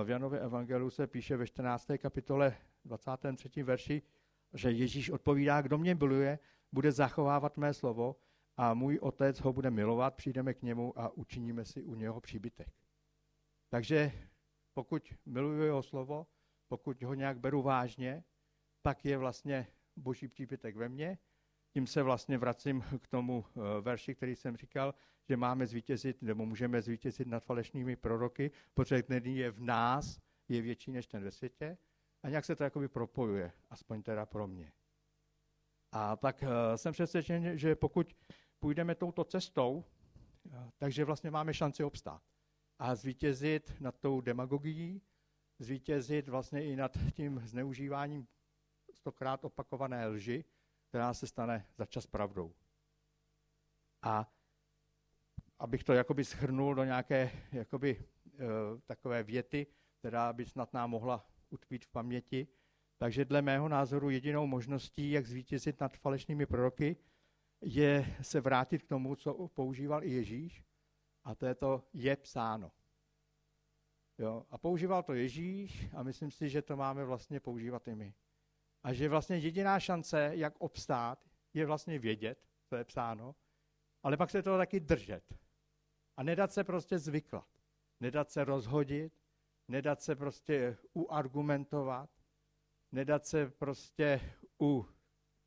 e, 0.00 0.04
v 0.04 0.10
Janově 0.10 0.40
evangelu 0.40 0.90
se 0.90 1.06
píše 1.06 1.36
ve 1.36 1.46
14. 1.46 1.86
kapitole 1.98 2.56
23. 2.84 3.62
verši, 3.62 4.02
že 4.54 4.70
Ježíš 4.70 5.10
odpovídá, 5.10 5.62
kdo 5.62 5.78
mě 5.78 5.94
miluje, 5.94 6.38
bude 6.76 6.92
zachovávat 6.92 7.56
mé 7.56 7.74
slovo 7.74 8.16
a 8.56 8.74
můj 8.74 8.98
otec 9.02 9.40
ho 9.40 9.52
bude 9.52 9.70
milovat, 9.70 10.14
přijdeme 10.14 10.54
k 10.54 10.62
němu 10.62 10.98
a 11.00 11.16
učiníme 11.16 11.64
si 11.64 11.82
u 11.82 11.94
něho 11.94 12.20
příbytek. 12.20 12.68
Takže 13.68 14.12
pokud 14.74 15.14
miluju 15.26 15.62
jeho 15.62 15.82
slovo, 15.82 16.26
pokud 16.68 17.02
ho 17.02 17.14
nějak 17.14 17.38
beru 17.38 17.62
vážně, 17.62 18.24
tak 18.82 19.04
je 19.04 19.18
vlastně 19.18 19.66
boží 19.96 20.28
příbytek 20.28 20.76
ve 20.76 20.88
mně. 20.88 21.18
Tím 21.72 21.86
se 21.86 22.02
vlastně 22.02 22.38
vracím 22.38 22.84
k 23.02 23.08
tomu 23.08 23.44
eh, 23.48 23.80
verši, 23.80 24.14
který 24.14 24.36
jsem 24.36 24.56
říkal, 24.56 24.94
že 25.28 25.36
máme 25.36 25.66
zvítězit, 25.66 26.22
nebo 26.22 26.46
můžeme 26.46 26.82
zvítězit 26.82 27.28
nad 27.28 27.44
falešnými 27.44 27.96
proroky, 27.96 28.50
protože 28.74 29.02
ten 29.02 29.26
je 29.26 29.50
v 29.50 29.60
nás, 29.60 30.20
je 30.48 30.62
větší 30.62 30.92
než 30.92 31.06
ten 31.06 31.24
ve 31.24 31.30
světě. 31.30 31.78
A 32.22 32.28
nějak 32.28 32.44
se 32.44 32.56
to 32.56 32.64
jakoby 32.64 32.88
propojuje, 32.88 33.52
aspoň 33.70 34.02
teda 34.02 34.26
pro 34.26 34.46
mě. 34.46 34.72
A 35.96 36.16
tak 36.16 36.42
uh, 36.42 36.48
jsem 36.76 36.92
přesvědčen, 36.92 37.58
že 37.58 37.76
pokud 37.76 38.16
půjdeme 38.58 38.94
touto 38.94 39.24
cestou, 39.24 39.84
uh, 40.44 40.70
takže 40.78 41.04
vlastně 41.04 41.30
máme 41.30 41.54
šanci 41.54 41.84
obstát 41.84 42.22
a 42.78 42.94
zvítězit 42.94 43.80
nad 43.80 43.98
tou 43.98 44.20
demagogií, 44.20 45.02
zvítězit 45.58 46.28
vlastně 46.28 46.64
i 46.64 46.76
nad 46.76 46.98
tím 47.12 47.40
zneužíváním 47.44 48.26
stokrát 48.94 49.44
opakované 49.44 50.06
lži, 50.06 50.44
která 50.88 51.14
se 51.14 51.26
stane 51.26 51.66
za 51.76 51.86
čas 51.86 52.06
pravdou. 52.06 52.54
A 54.02 54.32
abych 55.58 55.84
to 55.84 55.92
jakoby 55.92 56.24
schrnul 56.24 56.74
do 56.74 56.84
nějaké 56.84 57.30
jakoby, 57.52 58.04
e, 58.26 58.44
takové 58.86 59.22
věty, 59.22 59.66
která 59.98 60.32
by 60.32 60.46
snad 60.46 60.72
nám 60.72 60.90
mohla 60.90 61.26
utvít 61.50 61.84
v 61.84 61.88
paměti. 61.88 62.48
Takže 62.98 63.24
dle 63.24 63.42
mého 63.42 63.68
názoru 63.68 64.10
jedinou 64.10 64.46
možností, 64.46 65.10
jak 65.10 65.26
zvítězit 65.26 65.80
nad 65.80 65.96
falešnými 65.96 66.46
proroky, 66.46 66.96
je 67.60 68.16
se 68.22 68.40
vrátit 68.40 68.82
k 68.82 68.88
tomu, 68.88 69.16
co 69.16 69.48
používal 69.48 70.04
i 70.04 70.10
Ježíš, 70.10 70.64
a 71.24 71.34
to 71.34 71.46
je 71.46 71.54
to 71.54 71.84
je 71.94 72.16
psáno. 72.16 72.72
Jo? 74.18 74.46
A 74.50 74.58
používal 74.58 75.02
to 75.02 75.14
Ježíš 75.14 75.88
a 75.94 76.02
myslím 76.02 76.30
si, 76.30 76.48
že 76.48 76.62
to 76.62 76.76
máme 76.76 77.04
vlastně 77.04 77.40
používat 77.40 77.88
i 77.88 77.94
my. 77.94 78.14
A 78.82 78.92
že 78.92 79.08
vlastně 79.08 79.36
jediná 79.36 79.80
šance, 79.80 80.30
jak 80.34 80.54
obstát, 80.58 81.24
je 81.54 81.66
vlastně 81.66 81.98
vědět, 81.98 82.48
co 82.64 82.76
je 82.76 82.84
psáno, 82.84 83.34
ale 84.02 84.16
pak 84.16 84.30
se 84.30 84.42
toho 84.42 84.58
taky 84.58 84.80
držet. 84.80 85.34
A 86.16 86.22
nedat 86.22 86.52
se 86.52 86.64
prostě 86.64 86.98
zvyklat. 86.98 87.48
Nedat 88.00 88.30
se 88.30 88.44
rozhodit, 88.44 89.12
nedat 89.68 90.02
se 90.02 90.16
prostě 90.16 90.76
uargumentovat, 90.92 92.10
nedat 92.96 93.26
se 93.26 93.50
prostě 93.50 94.20
u, 94.60 94.86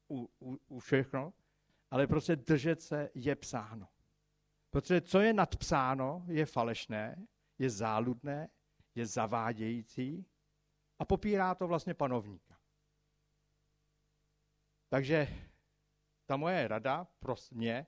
u, 0.07 0.29
u, 0.39 0.59
u 0.67 0.79
všechno, 0.79 1.33
ale 1.91 2.07
prostě 2.07 2.35
držet 2.35 2.81
se 2.81 3.09
je 3.13 3.35
psáno. 3.35 3.87
Protože 4.69 5.01
co 5.01 5.19
je 5.19 5.33
nadpsáno, 5.33 6.25
je 6.27 6.45
falešné, 6.45 7.27
je 7.57 7.69
záludné 7.69 8.49
je 8.95 9.05
zavádějící 9.05 10.25
a 10.99 11.05
popírá 11.05 11.55
to 11.55 11.67
vlastně 11.67 11.93
panovníka. 11.93 12.59
Takže 14.89 15.27
ta 16.25 16.37
moje 16.37 16.67
rada 16.67 17.07
pro 17.19 17.35
mě 17.51 17.87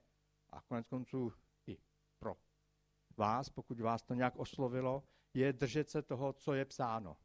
a 0.49 0.61
konec 0.61 0.87
konců 0.87 1.33
i 1.67 1.77
pro 2.19 2.35
vás, 3.17 3.49
pokud 3.49 3.79
vás 3.79 4.03
to 4.03 4.13
nějak 4.13 4.35
oslovilo, 4.35 5.03
je 5.33 5.53
držet 5.53 5.89
se 5.89 6.01
toho, 6.01 6.33
co 6.33 6.53
je 6.53 6.65
psáno. 6.65 7.17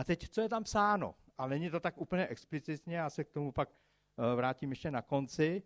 A 0.00 0.04
teď, 0.04 0.28
co 0.28 0.40
je 0.40 0.48
tam 0.48 0.64
psáno? 0.64 1.14
Ale 1.38 1.50
není 1.50 1.70
to 1.70 1.80
tak 1.80 1.98
úplně 1.98 2.26
explicitně, 2.26 2.96
já 2.96 3.10
se 3.10 3.24
k 3.24 3.30
tomu 3.30 3.52
pak 3.52 3.68
eh, 3.70 4.36
vrátím 4.36 4.70
ještě 4.70 4.90
na 4.90 5.02
konci. 5.02 5.62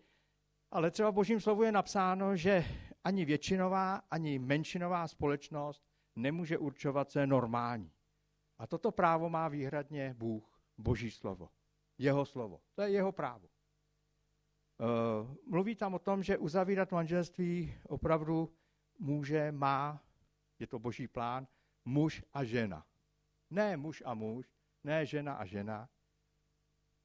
Ale 0.70 0.90
třeba 0.90 1.10
v 1.10 1.14
Božím 1.14 1.40
slovu 1.40 1.62
je 1.62 1.72
napsáno, 1.72 2.36
že 2.36 2.64
ani 3.04 3.24
většinová, 3.24 3.96
ani 4.10 4.38
menšinová 4.38 5.08
společnost 5.08 5.82
nemůže 6.16 6.58
určovat, 6.58 7.10
co 7.10 7.18
je 7.18 7.26
normální. 7.26 7.92
A 8.58 8.66
toto 8.66 8.92
právo 8.92 9.30
má 9.30 9.48
výhradně 9.48 10.14
Bůh, 10.18 10.60
Boží 10.78 11.10
slovo. 11.10 11.50
Jeho 11.98 12.24
slovo. 12.24 12.60
To 12.74 12.82
je 12.82 12.90
jeho 12.90 13.12
právo. 13.12 13.48
Uh, 13.48 15.36
mluví 15.46 15.74
tam 15.74 15.94
o 15.94 15.98
tom, 15.98 16.22
že 16.22 16.38
uzavírat 16.38 16.92
manželství 16.92 17.74
opravdu 17.88 18.54
může, 18.98 19.52
má, 19.52 20.02
je 20.58 20.66
to 20.66 20.78
boží 20.78 21.08
plán, 21.08 21.46
muž 21.84 22.22
a 22.32 22.44
žena. 22.44 22.86
Ne 23.50 23.76
muž 23.76 24.02
a 24.06 24.14
muž, 24.14 24.46
ne 24.84 25.06
žena 25.06 25.34
a 25.34 25.44
žena, 25.44 25.88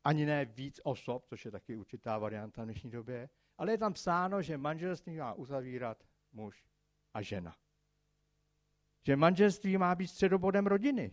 ani 0.04 0.26
ne 0.26 0.46
víc 0.46 0.80
osob, 0.84 1.26
což 1.26 1.46
je 1.46 1.52
taky 1.52 1.76
určitá 1.76 2.18
varianta 2.18 2.62
v 2.62 2.66
dnešní 2.66 2.92
době, 2.92 3.30
ale 3.58 3.72
je 3.72 3.78
tam 3.78 3.94
psáno, 3.94 4.42
že 4.42 4.58
manželství 4.58 5.18
má 5.18 5.34
uzavírat 5.34 6.04
muž 6.32 6.66
a 7.14 7.22
žena 7.22 7.56
že 9.10 9.16
manželství 9.16 9.78
má 9.78 9.96
být 9.96 10.08
středobodem 10.08 10.68
rodiny 10.68 11.12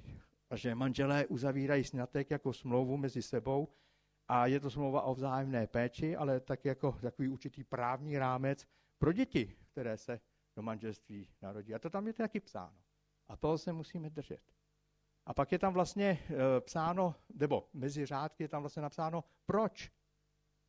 a 0.51 0.57
že 0.57 0.75
manželé 0.75 1.27
uzavírají 1.27 1.85
sňatek 1.85 2.31
jako 2.31 2.53
smlouvu 2.53 2.97
mezi 2.97 3.23
sebou 3.23 3.69
a 4.29 4.47
je 4.47 4.61
to 4.61 4.71
smlouva 4.71 5.03
o 5.03 5.15
vzájemné 5.15 5.67
péči, 5.67 6.17
ale 6.17 6.41
tak 6.41 6.65
jako 6.65 6.93
takový 6.93 7.29
určitý 7.29 7.65
právní 7.65 8.19
rámec 8.19 8.67
pro 8.99 9.13
děti, 9.13 9.57
které 9.73 9.97
se 9.97 10.21
do 10.57 10.63
manželství 10.63 11.29
narodí. 11.43 11.75
A 11.75 11.79
to 11.79 11.91
tam 11.91 12.07
je 12.07 12.13
taky 12.13 12.41
psáno. 12.41 12.79
A 13.29 13.37
toho 13.37 13.59
se 13.59 13.73
musíme 13.73 14.11
držet. 14.11 14.41
A 15.27 15.35
pak 15.35 15.53
je 15.53 15.59
tam 15.59 15.73
vlastně 15.73 16.07
e, 16.07 16.61
psáno, 16.61 17.15
nebo 17.35 17.69
mezi 17.73 18.07
řádky 18.07 18.45
je 18.45 18.49
tam 18.49 18.63
vlastně 18.63 18.83
napsáno, 18.83 19.25
proč 19.47 19.91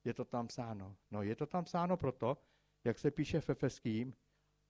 je 0.03 0.13
to 0.13 0.25
tam 0.25 0.47
psáno. 0.47 0.95
No 1.11 1.21
je 1.21 1.35
to 1.35 1.45
tam 1.45 1.63
psáno 1.63 1.97
proto, 1.97 2.37
jak 2.83 2.99
se 2.99 3.11
píše 3.11 3.41
v 3.41 3.49
Efeským, 3.49 4.13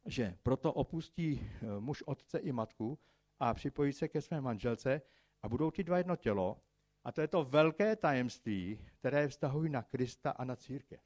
že 0.05 0.37
proto 0.43 0.73
opustí 0.73 1.41
eh, 1.41 1.79
muž 1.79 2.03
otce 2.05 2.39
i 2.39 2.51
matku 2.51 2.99
a 3.39 3.53
připojí 3.53 3.93
se 3.93 4.07
ke 4.07 4.21
své 4.21 4.41
manželce 4.41 5.01
a 5.41 5.49
budou 5.49 5.71
ti 5.71 5.83
dva 5.83 5.97
jedno 5.97 6.15
tělo. 6.15 6.61
A 7.03 7.11
to 7.11 7.21
je 7.21 7.27
to 7.27 7.43
velké 7.43 7.95
tajemství, 7.95 8.79
které 8.93 9.27
vztahují 9.27 9.69
na 9.69 9.83
Krista 9.83 10.31
a 10.31 10.43
na 10.43 10.55
církev. 10.55 11.01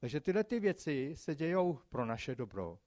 Takže 0.00 0.20
tyhle 0.20 0.44
ty 0.44 0.60
věci 0.60 1.12
se 1.16 1.34
dějou 1.34 1.78
pro 1.88 2.06
naše 2.06 2.34
dobro, 2.34 2.78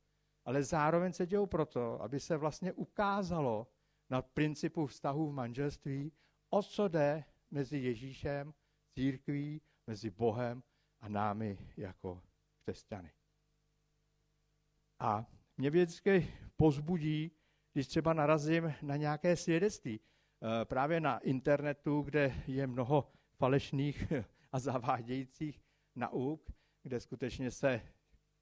ale 0.45 0.63
zároveň 0.63 1.13
se 1.13 1.25
dějou 1.27 1.45
proto, 1.45 2.01
aby 2.01 2.19
se 2.19 2.37
vlastně 2.37 2.73
ukázalo 2.73 3.67
na 4.11 4.21
principu 4.21 4.87
vztahu 4.87 5.29
v 5.29 5.33
manželství, 5.33 6.11
o 6.49 6.63
co 6.63 6.87
jde 6.87 7.23
mezi 7.51 7.77
Ježíšem, 7.77 8.53
církví, 8.93 9.61
mezi 9.87 10.09
Bohem 10.09 10.63
a 10.99 11.09
námi 11.09 11.57
jako 11.77 12.21
křesťany. 12.61 13.11
A 14.99 15.25
mě 15.57 15.69
vždycky 15.69 16.33
pozbudí, 16.57 17.31
když 17.73 17.87
třeba 17.87 18.13
narazím 18.13 18.73
na 18.81 18.95
nějaké 18.95 19.35
svědectví. 19.35 19.99
Eh, 19.99 20.65
právě 20.65 20.99
na 20.99 21.19
internetu, 21.19 22.01
kde 22.01 22.35
je 22.47 22.67
mnoho 22.67 23.11
falešných 23.37 24.13
a 24.51 24.59
zavádějících 24.59 25.61
nauk, 25.95 26.51
kde 26.83 26.99
skutečně 26.99 27.51
se 27.51 27.81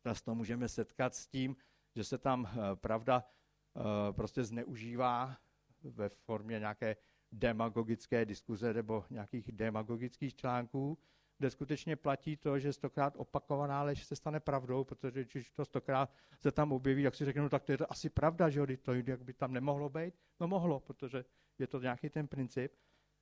často 0.04 0.36
můžeme 0.36 0.68
setkat 0.70 1.16
s 1.16 1.28
tím, 1.28 1.56
že 1.96 2.04
se 2.04 2.18
tam 2.18 2.46
eh, 2.46 2.76
pravda 2.76 3.24
eh, 3.24 4.14
prostě 4.14 4.44
zneužívá 4.44 5.38
ve 5.84 6.10
formě 6.10 6.60
nějaké 6.60 6.96
demagogické 7.32 8.26
diskuze 8.26 8.74
nebo 8.74 9.06
nějakých 9.10 9.52
demagogických 9.52 10.36
článků, 10.36 10.98
kde 11.38 11.50
skutečně 11.50 11.96
platí 11.96 12.38
to, 12.38 12.60
že 12.60 12.74
stokrát 12.74 13.14
opakovaná 13.18 13.84
lež 13.84 14.04
se 14.04 14.16
stane 14.16 14.40
pravdou, 14.40 14.84
protože 14.84 15.26
když 15.32 15.52
to 15.52 15.66
stokrát 15.66 16.14
se 16.40 16.52
tam 16.52 16.72
objeví, 16.72 17.04
tak 17.04 17.16
si 17.16 17.26
řeknu, 17.26 17.50
tak 17.50 17.64
to 17.64 17.72
je 17.72 17.78
to 17.78 17.92
asi 17.92 18.10
pravda, 18.10 18.50
že 18.50 18.78
to 18.78 18.94
jak 18.94 19.24
by 19.24 19.34
tam 19.34 19.54
nemohlo 19.54 19.90
být. 19.90 20.14
No 20.40 20.48
mohlo, 20.48 20.80
protože 20.80 21.26
je 21.60 21.68
to 21.68 21.80
nějaký 21.80 22.10
ten 22.10 22.28
princip. 22.28 22.74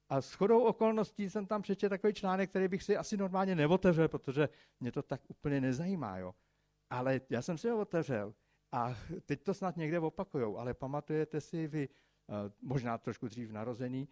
A 0.09 0.21
s 0.21 0.33
chodou 0.33 0.63
okolností 0.63 1.29
jsem 1.29 1.45
tam 1.45 1.61
přečetl 1.61 1.89
takový 1.89 2.13
článek, 2.13 2.49
který 2.49 2.67
bych 2.67 2.83
si 2.83 2.97
asi 2.97 3.17
normálně 3.17 3.55
neotevřel, 3.55 4.07
protože 4.07 4.49
mě 4.79 4.91
to 4.91 5.01
tak 5.01 5.21
úplně 5.27 5.61
nezajímá. 5.61 6.17
Jo. 6.17 6.35
Ale 6.89 7.21
já 7.29 7.41
jsem 7.41 7.57
si 7.57 7.69
ho 7.69 7.79
otevřel 7.79 8.33
a 8.71 8.95
teď 9.25 9.43
to 9.43 9.53
snad 9.53 9.77
někde 9.77 9.99
opakujou, 9.99 10.57
ale 10.57 10.73
pamatujete 10.73 11.41
si 11.41 11.67
vy, 11.67 11.89
možná 12.61 12.97
trošku 12.97 13.27
dřív 13.27 13.51
narozený, 13.51 14.09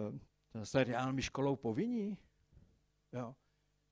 uh, 0.00 0.64
seriál 0.64 1.12
Mi 1.12 1.22
školou 1.22 1.56
povinní? 1.56 2.18
Jo. 3.12 3.34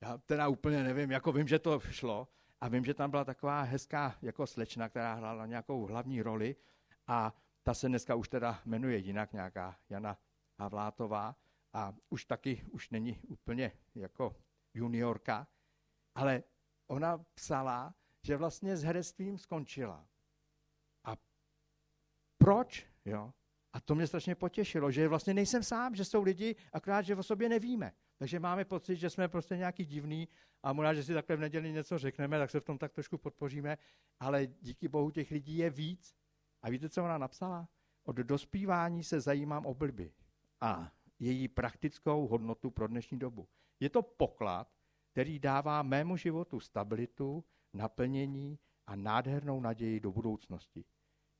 Já 0.01 0.17
teda 0.17 0.47
úplně 0.47 0.83
nevím, 0.83 1.11
jako 1.11 1.31
vím, 1.31 1.47
že 1.47 1.59
to 1.59 1.79
šlo 1.79 2.27
a 2.61 2.67
vím, 2.67 2.85
že 2.85 2.93
tam 2.93 3.09
byla 3.09 3.25
taková 3.25 3.61
hezká 3.61 4.17
jako 4.21 4.47
slečna, 4.47 4.89
která 4.89 5.13
hrála 5.13 5.45
nějakou 5.45 5.85
hlavní 5.85 6.21
roli 6.21 6.55
a 7.07 7.35
ta 7.63 7.73
se 7.73 7.87
dneska 7.87 8.15
už 8.15 8.29
teda 8.29 8.61
jmenuje 8.65 8.97
jinak, 8.97 9.33
nějaká 9.33 9.77
Jana 9.89 10.17
Havlátová 10.59 11.35
a 11.73 11.93
už 12.09 12.25
taky 12.25 12.65
už 12.71 12.89
není 12.89 13.19
úplně 13.27 13.71
jako 13.95 14.35
juniorka, 14.73 15.47
ale 16.15 16.43
ona 16.87 17.17
psala, 17.33 17.95
že 18.23 18.37
vlastně 18.37 18.77
s 18.77 18.83
herectvím 18.83 19.37
skončila. 19.37 20.07
Proč? 22.49 22.87
Jo? 23.05 23.33
A 23.73 23.79
to 23.79 23.95
mě 23.95 24.07
strašně 24.07 24.35
potěšilo, 24.35 24.91
že 24.91 25.07
vlastně 25.07 25.33
nejsem 25.33 25.63
sám, 25.63 25.95
že 25.95 26.05
jsou 26.05 26.23
lidi, 26.23 26.55
akorát, 26.73 27.01
že 27.01 27.15
o 27.15 27.23
sobě 27.23 27.49
nevíme. 27.49 27.91
Takže 28.17 28.39
máme 28.39 28.65
pocit, 28.65 28.95
že 28.95 29.09
jsme 29.09 29.27
prostě 29.27 29.57
nějaký 29.57 29.85
divný 29.85 30.27
a 30.63 30.73
možná, 30.73 30.93
že 30.93 31.03
si 31.03 31.13
takhle 31.13 31.35
v 31.35 31.39
neděli 31.39 31.71
něco 31.71 31.97
řekneme, 31.97 32.39
tak 32.39 32.49
se 32.49 32.59
v 32.59 32.63
tom 32.63 32.77
tak 32.77 32.93
trošku 32.93 33.17
podpoříme, 33.17 33.77
ale 34.19 34.47
díky 34.47 34.87
bohu 34.87 35.11
těch 35.11 35.31
lidí 35.31 35.57
je 35.57 35.69
víc. 35.69 36.15
A 36.61 36.69
víte, 36.69 36.89
co 36.89 37.03
ona 37.03 37.17
napsala? 37.17 37.69
Od 38.03 38.15
dospívání 38.15 39.03
se 39.03 39.21
zajímám 39.21 39.65
o 39.65 39.73
blby 39.73 40.13
a 40.61 40.91
její 41.19 41.47
praktickou 41.47 42.27
hodnotu 42.27 42.71
pro 42.71 42.87
dnešní 42.87 43.19
dobu. 43.19 43.47
Je 43.79 43.89
to 43.89 44.01
poklad, 44.01 44.67
který 45.11 45.39
dává 45.39 45.83
mému 45.83 46.17
životu 46.17 46.59
stabilitu, 46.59 47.43
naplnění 47.73 48.59
a 48.87 48.95
nádhernou 48.95 49.61
naději 49.61 49.99
do 49.99 50.11
budoucnosti. 50.11 50.85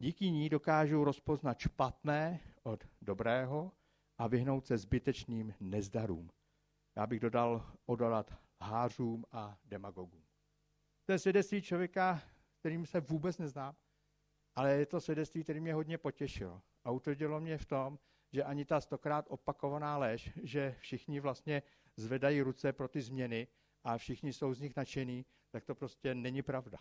Díky 0.01 0.31
ní 0.31 0.49
dokážu 0.49 1.03
rozpoznat 1.03 1.59
špatné 1.59 2.39
od 2.63 2.87
dobrého 3.01 3.71
a 4.17 4.27
vyhnout 4.27 4.65
se 4.65 4.77
zbytečným 4.77 5.53
nezdarům. 5.59 6.29
Já 6.95 7.07
bych 7.07 7.19
dodal 7.19 7.73
odolat 7.85 8.33
hářům 8.61 9.25
a 9.31 9.57
demagogům. 9.65 10.23
To 11.05 11.11
je 11.11 11.19
svědectví 11.19 11.61
člověka, 11.61 12.21
kterým 12.59 12.85
se 12.85 12.99
vůbec 12.99 13.37
neznám, 13.37 13.75
ale 14.55 14.71
je 14.71 14.85
to 14.85 15.01
svědectví, 15.01 15.43
který 15.43 15.59
mě 15.59 15.73
hodně 15.73 15.97
potěšilo. 15.97 16.61
A 16.83 16.91
utvrdilo 16.91 17.39
mě 17.39 17.57
v 17.57 17.65
tom, 17.65 17.99
že 18.33 18.43
ani 18.43 18.65
ta 18.65 18.81
stokrát 18.81 19.25
opakovaná 19.29 19.97
lež, 19.97 20.31
že 20.43 20.75
všichni 20.79 21.19
vlastně 21.19 21.63
zvedají 21.95 22.41
ruce 22.41 22.73
pro 22.73 22.87
ty 22.87 23.01
změny 23.01 23.47
a 23.83 23.97
všichni 23.97 24.33
jsou 24.33 24.53
z 24.53 24.59
nich 24.59 24.75
nadšení, 24.75 25.25
tak 25.49 25.65
to 25.65 25.75
prostě 25.75 26.15
není 26.15 26.41
pravda. 26.41 26.77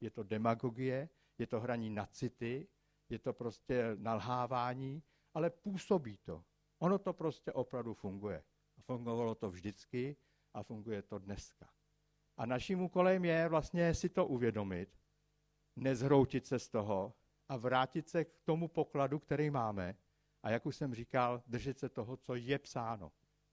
Je 0.00 0.10
to 0.10 0.22
demagogie, 0.22 1.08
je 1.38 1.46
to 1.46 1.60
hraní 1.60 1.90
na 1.90 2.06
city, 2.06 2.68
je 3.08 3.18
to 3.18 3.32
prostě 3.32 3.96
nalhávání, 3.98 5.02
ale 5.34 5.50
působí 5.50 6.16
to. 6.16 6.44
Ono 6.78 6.98
to 6.98 7.12
prostě 7.12 7.52
opravdu 7.52 7.94
funguje. 7.94 8.44
Fungovalo 8.80 9.34
to 9.34 9.50
vždycky 9.50 10.16
a 10.54 10.62
funguje 10.62 11.02
to 11.02 11.18
dneska. 11.18 11.68
A 12.36 12.46
naším 12.46 12.80
úkolem 12.80 13.24
je 13.24 13.48
vlastně 13.48 13.94
si 13.94 14.08
to 14.08 14.26
uvědomit, 14.26 14.98
nezhroutit 15.76 16.46
se 16.46 16.58
z 16.58 16.68
toho 16.68 17.14
a 17.48 17.56
vrátit 17.56 18.08
se 18.08 18.24
k 18.24 18.40
tomu 18.44 18.68
pokladu, 18.68 19.18
který 19.18 19.50
máme. 19.50 19.96
A 20.42 20.50
jak 20.50 20.66
už 20.66 20.76
jsem 20.76 20.94
říkal, 20.94 21.42
držet 21.46 21.78
se 21.78 21.88
toho, 21.88 22.16
co 22.16 22.34
je 22.34 22.58
psáno. 22.58 23.12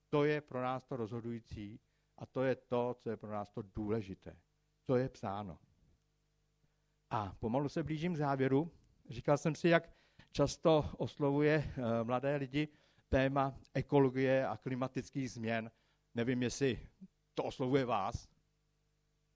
To 0.09 0.23
je 0.23 0.41
pro 0.41 0.61
nás 0.61 0.85
to 0.85 0.97
rozhodující 0.97 1.79
a 2.17 2.25
to 2.25 2.43
je 2.43 2.55
to, 2.55 2.95
co 2.99 3.09
je 3.09 3.17
pro 3.17 3.31
nás 3.31 3.51
to 3.51 3.61
důležité. 3.61 4.39
Co 4.83 4.95
je 4.95 5.09
psáno. 5.09 5.59
A 7.13 7.35
pomalu 7.39 7.69
se 7.69 7.83
blížím 7.83 8.13
k 8.13 8.17
závěru. 8.17 8.71
Říkal 9.09 9.37
jsem 9.37 9.55
si, 9.55 9.69
jak 9.69 9.89
často 10.31 10.89
oslovuje 10.97 11.73
uh, 11.77 11.83
mladé 12.03 12.35
lidi 12.35 12.67
téma 13.09 13.55
ekologie 13.73 14.47
a 14.47 14.57
klimatických 14.57 15.31
změn. 15.31 15.71
Nevím, 16.15 16.43
jestli 16.43 16.79
to 17.33 17.43
oslovuje 17.43 17.85
vás. 17.85 18.27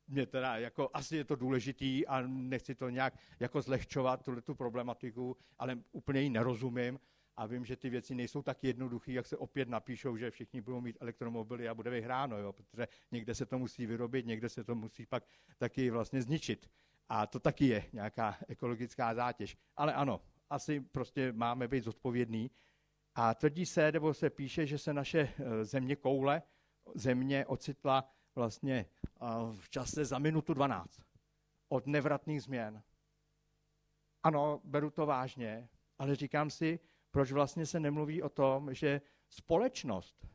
Mě 0.07 0.25
teda 0.25 0.57
jako, 0.57 0.89
asi 0.93 1.17
je 1.17 1.23
to 1.23 1.35
důležitý 1.35 2.07
a 2.07 2.21
nechci 2.21 2.75
to 2.75 2.89
nějak 2.89 3.13
jako 3.39 3.61
zlehčovat, 3.61 4.23
tuhle 4.23 4.41
tu 4.41 4.55
problematiku, 4.55 5.37
ale 5.59 5.77
úplně 5.91 6.21
ji 6.21 6.29
nerozumím 6.29 6.99
a 7.35 7.45
vím, 7.45 7.65
že 7.65 7.75
ty 7.75 7.89
věci 7.89 8.15
nejsou 8.15 8.41
tak 8.41 8.63
jednoduché, 8.63 9.11
jak 9.11 9.25
se 9.25 9.37
opět 9.37 9.69
napíšou, 9.69 10.17
že 10.17 10.31
všichni 10.31 10.61
budou 10.61 10.81
mít 10.81 10.97
elektromobily 10.99 11.69
a 11.69 11.73
bude 11.73 11.89
vyhráno, 11.89 12.37
jo, 12.37 12.53
protože 12.53 12.87
někde 13.11 13.35
se 13.35 13.45
to 13.45 13.59
musí 13.59 13.85
vyrobit, 13.85 14.25
někde 14.25 14.49
se 14.49 14.63
to 14.63 14.75
musí 14.75 15.05
pak 15.05 15.23
taky 15.57 15.89
vlastně 15.89 16.21
zničit. 16.21 16.69
A 17.09 17.27
to 17.27 17.39
taky 17.39 17.67
je 17.67 17.85
nějaká 17.93 18.37
ekologická 18.47 19.13
zátěž. 19.13 19.57
Ale 19.75 19.93
ano, 19.93 20.21
asi 20.49 20.79
prostě 20.79 21.31
máme 21.31 21.67
být 21.67 21.83
zodpovědní. 21.83 22.51
A 23.15 23.33
tvrdí 23.33 23.65
se, 23.65 23.91
nebo 23.91 24.13
se 24.13 24.29
píše, 24.29 24.67
že 24.67 24.77
se 24.77 24.93
naše 24.93 25.19
eh, 25.19 25.65
země 25.65 25.95
koule, 25.95 26.41
země 26.95 27.45
ocitla 27.45 28.09
vlastně 28.35 28.85
eh, 28.85 29.25
v 29.59 29.69
čase 29.69 30.05
za 30.05 30.19
minutu 30.19 30.53
12 30.53 31.01
od 31.69 31.87
nevratných 31.87 32.43
změn. 32.43 32.83
Ano, 34.23 34.61
beru 34.63 34.89
to 34.89 35.05
vážně, 35.05 35.69
ale 35.97 36.15
říkám 36.15 36.49
si, 36.49 36.79
proč 37.11 37.31
vlastně 37.31 37.65
se 37.65 37.79
nemluví 37.79 38.21
o 38.21 38.29
tom, 38.29 38.73
že 38.73 39.01
společnost 39.29 40.27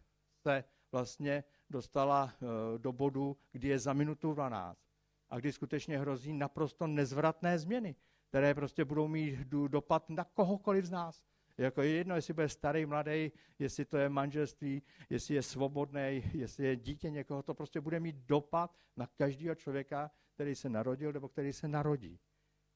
se 0.42 0.64
vlastně 0.92 1.44
dostala 1.70 2.32
eh, 2.32 2.46
do 2.78 2.92
bodu, 2.92 3.36
kdy 3.52 3.68
je 3.68 3.78
za 3.78 3.92
minutu 3.92 4.32
12 4.32 4.89
a 5.30 5.38
kdy 5.38 5.52
skutečně 5.52 5.98
hrozí 5.98 6.32
naprosto 6.32 6.86
nezvratné 6.86 7.58
změny, 7.58 7.94
které 8.28 8.54
prostě 8.54 8.84
budou 8.84 9.08
mít 9.08 9.38
dopad 9.68 10.10
na 10.10 10.24
kohokoliv 10.24 10.84
z 10.84 10.90
nás. 10.90 11.24
Jako 11.58 11.82
je 11.82 11.88
jedno, 11.88 12.14
jestli 12.14 12.34
bude 12.34 12.48
starý, 12.48 12.86
mladý, 12.86 13.32
jestli 13.58 13.84
to 13.84 13.96
je 13.96 14.08
manželství, 14.08 14.82
jestli 15.10 15.34
je 15.34 15.42
svobodný, 15.42 16.22
jestli 16.32 16.64
je 16.64 16.76
dítě 16.76 17.10
někoho, 17.10 17.42
to 17.42 17.54
prostě 17.54 17.80
bude 17.80 18.00
mít 18.00 18.16
dopad 18.16 18.76
na 18.96 19.06
každého 19.06 19.54
člověka, 19.54 20.10
který 20.34 20.54
se 20.54 20.68
narodil 20.68 21.12
nebo 21.12 21.28
který 21.28 21.52
se 21.52 21.68
narodí. 21.68 22.18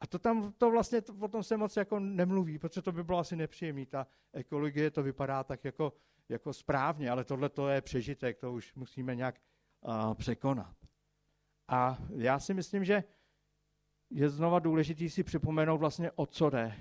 A 0.01 0.07
to 0.07 0.19
tam, 0.19 0.53
to 0.53 0.71
vlastně, 0.71 1.01
to, 1.01 1.15
o 1.21 1.29
tom 1.29 1.43
se 1.43 1.57
moc 1.57 1.77
jako 1.77 2.01
nemluví, 2.01 2.59
protože 2.59 2.83
to 2.83 2.93
by 2.93 3.05
bylo 3.05 3.19
asi 3.19 3.37
nepříjemné. 3.37 3.87
Ta 3.87 4.07
ekologie 4.33 4.91
to 4.91 5.03
vypadá 5.03 5.45
tak 5.45 5.65
jako, 5.65 5.93
jako 6.29 6.53
správně, 6.53 7.11
ale 7.11 7.25
tohle 7.25 7.49
to 7.49 7.69
je 7.69 7.81
přežitek, 7.81 8.39
to 8.39 8.53
už 8.53 8.75
musíme 8.75 9.15
nějak 9.15 9.41
uh, 9.81 10.15
překonat. 10.15 10.84
A 11.69 11.99
já 12.17 12.39
si 12.39 12.55
myslím, 12.55 12.85
že 12.85 13.05
je 14.11 14.29
znova 14.29 14.59
důležité 14.59 15.09
si 15.09 15.23
připomenout 15.23 15.79
vlastně, 15.79 16.11
o 16.11 16.27
co 16.27 16.51
jde. 16.51 16.75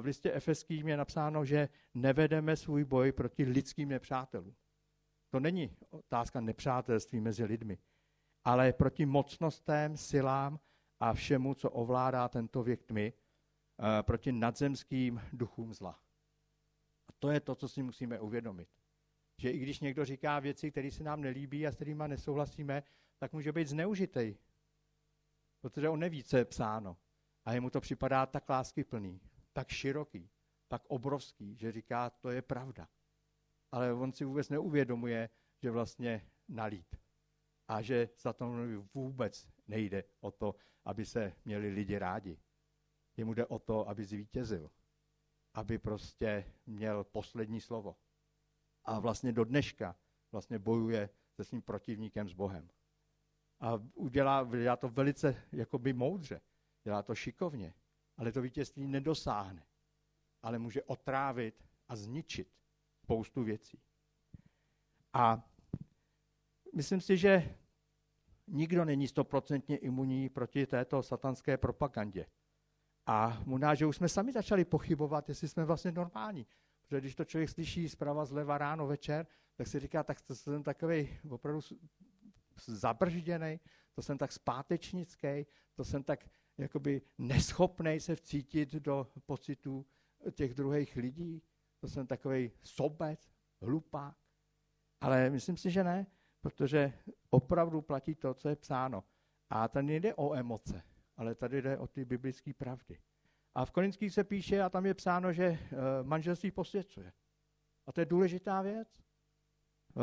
V 0.00 0.04
listě 0.04 0.32
efeským 0.32 0.88
je 0.88 0.96
napsáno, 0.96 1.44
že 1.44 1.68
nevedeme 1.94 2.56
svůj 2.56 2.84
boj 2.84 3.12
proti 3.12 3.44
lidským 3.44 3.88
nepřátelům. 3.88 4.54
To 5.30 5.40
není 5.40 5.76
otázka 5.90 6.40
nepřátelství 6.40 7.20
mezi 7.20 7.44
lidmi, 7.44 7.78
ale 8.44 8.72
proti 8.72 9.06
mocnostem, 9.06 9.96
silám 9.96 10.60
a 11.00 11.12
všemu, 11.12 11.54
co 11.54 11.70
ovládá 11.70 12.28
tento 12.28 12.62
věk 12.62 12.82
tmy, 12.82 13.12
eh, 13.12 14.02
proti 14.02 14.32
nadzemským 14.32 15.20
duchům 15.32 15.74
zla. 15.74 16.00
A 17.08 17.12
to 17.18 17.30
je 17.30 17.40
to, 17.40 17.54
co 17.54 17.68
si 17.68 17.82
musíme 17.82 18.20
uvědomit. 18.20 18.68
Že 19.38 19.50
i 19.50 19.58
když 19.58 19.80
někdo 19.80 20.04
říká 20.04 20.38
věci, 20.38 20.70
které 20.70 20.90
se 20.90 21.04
nám 21.04 21.20
nelíbí 21.20 21.66
a 21.66 21.72
s 21.72 21.74
kterými 21.74 22.04
nesouhlasíme, 22.06 22.82
tak 23.18 23.32
může 23.32 23.52
být 23.52 23.68
zneužitej. 23.68 24.38
Protože 25.60 25.88
on 25.88 26.00
neví, 26.00 26.24
co 26.24 26.36
je 26.36 26.44
psáno. 26.44 26.96
A 27.44 27.52
jemu 27.52 27.70
to 27.70 27.80
připadá 27.80 28.26
tak 28.26 28.48
láskyplný, 28.48 29.20
tak 29.52 29.68
široký, 29.68 30.30
tak 30.68 30.82
obrovský, 30.86 31.56
že 31.56 31.72
říká, 31.72 32.10
to 32.10 32.30
je 32.30 32.42
pravda. 32.42 32.88
Ale 33.72 33.92
on 33.92 34.12
si 34.12 34.24
vůbec 34.24 34.48
neuvědomuje, 34.48 35.30
že 35.62 35.70
vlastně 35.70 36.30
nalít. 36.48 36.96
A 37.68 37.82
že 37.82 38.08
za 38.18 38.32
to 38.32 38.52
vůbec 38.94 39.48
nejde 39.66 40.04
o 40.20 40.30
to, 40.30 40.54
aby 40.84 41.06
se 41.06 41.32
měli 41.44 41.70
lidi 41.70 41.98
rádi. 41.98 42.38
Jemu 43.16 43.34
jde 43.34 43.46
o 43.46 43.58
to, 43.58 43.88
aby 43.88 44.04
zvítězil. 44.04 44.70
Aby 45.54 45.78
prostě 45.78 46.52
měl 46.66 47.04
poslední 47.04 47.60
slovo. 47.60 47.96
A 48.84 48.98
vlastně 48.98 49.32
do 49.32 49.44
dneška 49.44 49.96
vlastně 50.32 50.58
bojuje 50.58 51.10
se 51.34 51.44
svým 51.44 51.62
protivníkem 51.62 52.28
s 52.28 52.32
Bohem. 52.32 52.70
A 53.64 53.80
udělá, 53.94 54.44
dělá 54.44 54.76
to 54.76 54.88
velice 54.88 55.42
jakoby 55.52 55.92
moudře. 55.92 56.40
Dělá 56.82 57.02
to 57.02 57.14
šikovně. 57.14 57.74
Ale 58.16 58.32
to 58.32 58.42
vítězství 58.42 58.86
nedosáhne. 58.86 59.66
Ale 60.42 60.58
může 60.58 60.82
otrávit 60.82 61.64
a 61.88 61.96
zničit 61.96 62.48
spoustu 63.02 63.44
věcí. 63.44 63.78
A 65.12 65.50
myslím 66.74 67.00
si, 67.00 67.16
že 67.16 67.56
nikdo 68.46 68.84
není 68.84 69.08
stoprocentně 69.08 69.76
imunní 69.76 70.28
proti 70.28 70.66
této 70.66 71.02
satanské 71.02 71.56
propagandě. 71.56 72.26
A 73.06 73.42
možná, 73.44 73.74
že 73.74 73.86
už 73.86 73.96
jsme 73.96 74.08
sami 74.08 74.32
začali 74.32 74.64
pochybovat, 74.64 75.28
jestli 75.28 75.48
jsme 75.48 75.64
vlastně 75.64 75.92
normální. 75.92 76.46
Protože 76.82 77.00
když 77.00 77.14
to 77.14 77.24
člověk 77.24 77.50
slyší 77.50 77.88
zprava, 77.88 78.24
zleva, 78.24 78.58
ráno, 78.58 78.86
večer, 78.86 79.26
tak 79.54 79.66
si 79.66 79.80
říká, 79.80 80.02
tak 80.02 80.20
to 80.20 80.34
jsem 80.34 80.62
takový 80.62 81.18
opravdu 81.30 81.60
zabržděný, 82.66 83.60
to 83.92 84.02
jsem 84.02 84.18
tak 84.18 84.32
zpátečnický, 84.32 85.46
to 85.74 85.84
jsem 85.84 86.02
tak 86.02 86.28
jakoby 86.58 87.02
neschopný 87.18 88.00
se 88.00 88.16
vcítit 88.16 88.72
do 88.72 89.12
pocitů 89.26 89.86
těch 90.32 90.54
druhých 90.54 90.96
lidí, 90.96 91.42
to 91.80 91.88
jsem 91.88 92.06
takový 92.06 92.50
sobec, 92.62 93.30
hlupák. 93.62 94.16
Ale 95.00 95.30
myslím 95.30 95.56
si, 95.56 95.70
že 95.70 95.84
ne, 95.84 96.06
protože 96.40 96.92
opravdu 97.30 97.82
platí 97.82 98.14
to, 98.14 98.34
co 98.34 98.48
je 98.48 98.56
psáno. 98.56 99.04
A 99.50 99.68
tady 99.68 99.86
nejde 99.86 100.14
o 100.14 100.34
emoce, 100.34 100.82
ale 101.16 101.34
tady 101.34 101.62
jde 101.62 101.78
o 101.78 101.86
ty 101.86 102.04
biblické 102.04 102.54
pravdy. 102.54 102.98
A 103.54 103.64
v 103.64 103.70
Korinských 103.70 104.14
se 104.14 104.24
píše, 104.24 104.62
a 104.62 104.68
tam 104.68 104.86
je 104.86 104.94
psáno, 104.94 105.32
že 105.32 105.50
uh, 105.50 105.58
manželství 106.02 106.50
posvěcuje. 106.50 107.12
A 107.86 107.92
to 107.92 108.00
je 108.00 108.06
důležitá 108.06 108.62
věc. 108.62 108.88
Uh, 109.94 110.02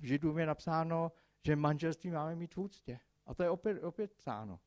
v 0.00 0.04
Židům 0.04 0.38
je 0.38 0.46
napsáno, 0.46 1.12
že 1.46 1.56
manželství 1.56 2.10
máme 2.10 2.36
mít 2.36 2.54
v 2.54 2.58
úctě. 2.58 3.00
A 3.26 3.34
to 3.34 3.42
je 3.42 3.50
opět, 3.50 3.82
opět 3.82 4.12
psáno. 4.12 4.60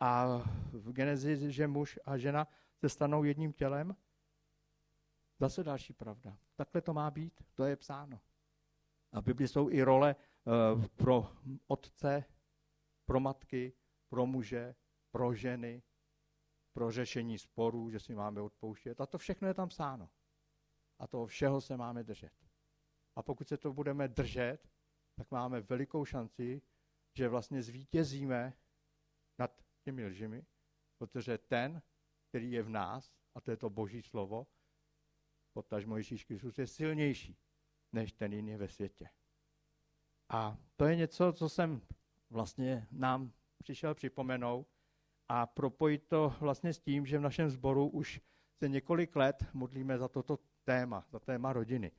A 0.00 0.26
v 0.72 0.92
Genezi, 0.92 1.52
že 1.52 1.66
muž 1.66 1.98
a 2.04 2.16
žena 2.16 2.48
se 2.78 2.88
stanou 2.88 3.24
jedním 3.24 3.52
tělem, 3.52 3.96
zase 5.38 5.64
další 5.64 5.92
pravda. 5.92 6.38
Takhle 6.56 6.82
to 6.82 6.94
má 6.94 7.10
být, 7.10 7.44
to 7.54 7.64
je 7.64 7.76
psáno. 7.76 8.20
A 9.12 9.20
v 9.20 9.24
Bibli 9.24 9.48
jsou 9.48 9.70
i 9.70 9.82
role 9.82 10.16
uh, 10.74 10.84
pro 10.86 11.32
otce, 11.66 12.24
pro 13.04 13.20
matky, 13.20 13.72
pro 14.08 14.26
muže, 14.26 14.74
pro 15.10 15.34
ženy, 15.34 15.82
pro 16.72 16.90
řešení 16.90 17.38
sporů, 17.38 17.90
že 17.90 18.00
si 18.00 18.14
máme 18.14 18.40
odpouštět. 18.40 19.00
A 19.00 19.06
to 19.06 19.18
všechno 19.18 19.48
je 19.48 19.54
tam 19.54 19.68
psáno. 19.68 20.10
A 20.98 21.06
toho 21.06 21.26
všeho 21.26 21.60
se 21.60 21.76
máme 21.76 22.04
držet. 22.04 22.32
A 23.16 23.22
pokud 23.22 23.48
se 23.48 23.56
to 23.56 23.72
budeme 23.72 24.08
držet, 24.08 24.68
tak 25.16 25.30
máme 25.30 25.60
velikou 25.60 26.04
šanci, 26.04 26.62
že 27.14 27.28
vlastně 27.28 27.62
zvítězíme 27.62 28.52
nad 29.38 29.62
těmi 29.84 30.06
lžimi, 30.06 30.46
protože 30.98 31.38
ten, 31.38 31.82
který 32.28 32.52
je 32.52 32.62
v 32.62 32.68
nás, 32.68 33.12
a 33.34 33.40
to 33.40 33.50
je 33.50 33.56
to 33.56 33.70
boží 33.70 34.02
slovo, 34.02 34.46
potažmo 35.52 35.96
Ježíš 35.96 36.24
Kristus, 36.24 36.58
je 36.58 36.66
silnější 36.66 37.36
než 37.92 38.12
ten 38.12 38.32
jiný 38.32 38.56
ve 38.56 38.68
světě. 38.68 39.08
A 40.28 40.58
to 40.76 40.84
je 40.84 40.96
něco, 40.96 41.32
co 41.32 41.48
jsem 41.48 41.82
vlastně 42.30 42.86
nám 42.90 43.32
přišel 43.58 43.94
připomenout 43.94 44.68
a 45.28 45.46
propojit 45.46 46.08
to 46.08 46.34
vlastně 46.40 46.72
s 46.72 46.78
tím, 46.78 47.06
že 47.06 47.18
v 47.18 47.22
našem 47.22 47.50
sboru 47.50 47.88
už 47.88 48.20
se 48.58 48.68
několik 48.68 49.16
let 49.16 49.44
modlíme 49.52 49.98
za 49.98 50.08
toto 50.08 50.38
téma, 50.64 51.06
za 51.10 51.18
téma 51.18 51.52
rodiny. 51.52 51.92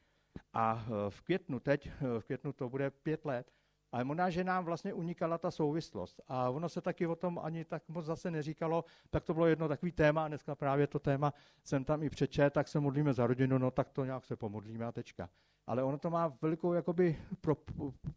A 0.54 0.86
e, 0.88 1.10
v 1.10 1.22
květnu, 1.22 1.60
teď, 1.60 1.88
e, 1.88 2.20
v 2.20 2.26
květnu 2.26 2.54
to 2.54 2.70
bude 2.70 2.90
pět 2.90 3.26
let, 3.26 3.52
ale 3.92 4.04
možná, 4.04 4.30
že 4.30 4.44
nám 4.44 4.66
vlastně 4.66 4.94
unikala 4.94 5.38
ta 5.38 5.52
souvislost. 5.52 6.22
A 6.28 6.50
ono 6.50 6.70
se 6.70 6.82
taky 6.82 7.08
o 7.08 7.16
tom 7.16 7.40
ani 7.44 7.66
tak 7.66 7.84
moc 7.88 8.06
zase 8.06 8.32
neříkalo, 8.32 8.86
tak 9.10 9.24
to 9.24 9.34
bylo 9.34 9.46
jedno 9.46 9.68
takový 9.68 9.92
téma, 9.92 10.26
a 10.26 10.28
dneska 10.28 10.56
právě 10.56 10.88
to 10.88 11.00
téma 11.00 11.34
jsem 11.64 11.84
tam 11.84 12.04
i 12.04 12.10
přečet, 12.10 12.54
tak 12.54 12.68
se 12.68 12.80
modlíme 12.80 13.14
za 13.14 13.28
rodinu, 13.28 13.58
no 13.58 13.72
tak 13.72 13.90
to 13.90 14.06
nějak 14.06 14.26
se 14.26 14.36
pomodlíme 14.36 14.86
a 14.86 14.92
tečka. 14.92 15.30
Ale 15.68 15.84
ono 15.84 15.98
to 15.98 16.10
má 16.10 16.28
velikou 16.42 16.74
jakoby 16.74 17.20
pro, 17.42 17.56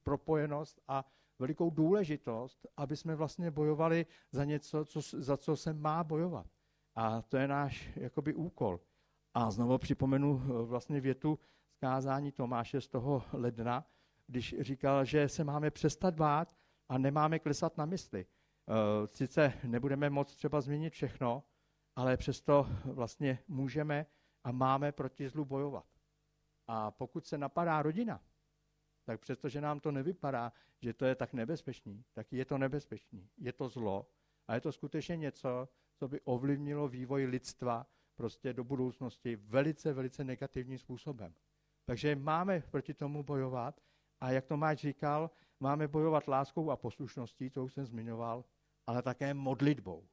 propojenost 0.03 0.81
a 0.89 1.05
velikou 1.39 1.71
důležitost, 1.71 2.67
aby 2.77 2.97
jsme 2.97 3.15
vlastně 3.15 3.51
bojovali 3.51 4.07
za 4.33 4.45
něco, 4.45 4.85
co, 4.85 5.01
za 5.03 5.37
co 5.37 5.57
se 5.57 5.73
má 5.73 6.05
bojovat. 6.05 6.47
A 6.95 7.23
to 7.23 7.37
je 7.37 7.49
náš 7.49 7.91
jakoby 7.97 8.35
úkol. 8.35 8.81
A 9.35 9.51
znovu 9.51 9.79
připomenu 9.79 10.43
eh, 10.45 10.63
vlastně 10.63 11.01
větu 11.01 11.39
zkázání 11.81 12.33
Tomáše 12.33 12.81
z 12.81 12.89
toho 12.89 13.25
ledna, 13.33 13.87
když 14.27 14.55
říkal, 14.61 15.05
že 15.05 15.29
se 15.29 15.45
máme 15.45 15.71
přestat 15.71 16.15
bát 16.15 16.57
a 16.89 16.99
nemáme 16.99 17.39
klesat 17.39 17.79
na 17.79 17.87
mysli. 17.87 18.27
Eh, 18.27 19.07
sice 19.07 19.53
nebudeme 19.65 20.11
moc 20.11 20.37
třeba 20.37 20.61
změnit 20.61 20.91
všechno, 20.93 21.45
ale 21.97 22.17
přesto 22.17 22.67
vlastně 22.85 23.39
můžeme 23.49 24.07
a 24.45 24.53
máme 24.53 24.93
proti 24.93 25.29
zlu 25.29 25.45
bojovat. 25.45 25.87
A 26.67 26.91
pokud 26.91 27.27
se 27.27 27.39
napadá 27.39 27.83
rodina, 27.83 28.21
tak 29.05 29.21
přestože 29.21 29.61
nám 29.61 29.81
to 29.81 29.93
nevypadá, 29.93 30.53
že 30.81 30.93
to 30.93 31.05
je 31.05 31.15
tak 31.15 31.33
nebezpečný, 31.33 32.05
tak 32.13 32.33
je 32.33 32.45
to 32.45 32.59
nebezpečný. 32.59 33.29
Je 33.39 33.53
to 33.53 33.69
zlo 33.69 34.07
a 34.49 34.55
je 34.55 34.61
to 34.61 34.73
skutečně 34.73 35.17
něco, 35.17 35.69
co 35.95 36.09
by 36.09 36.21
ovlivnilo 36.21 36.89
vývoj 36.89 37.25
lidstva 37.25 37.87
prostě 38.15 38.53
do 38.53 38.65
budoucnosti 38.65 39.37
velice, 39.37 39.93
velice 39.93 40.25
negativním 40.25 40.79
způsobem. 40.79 41.35
Takže 41.91 42.17
máme 42.17 42.63
proti 42.71 42.95
tomu 42.95 43.23
bojovat 43.23 43.81
a 44.21 44.31
jak 44.31 44.47
Tomáš 44.47 44.79
říkal, 44.79 45.31
máme 45.61 45.89
bojovat 45.89 46.29
láskou 46.29 46.71
a 46.71 46.77
poslušností, 46.77 47.51
co 47.51 47.65
už 47.65 47.73
jsem 47.73 47.87
zmiňoval, 47.87 48.45
ale 48.87 49.03
také 49.03 49.35
modlitbou. 49.35 50.07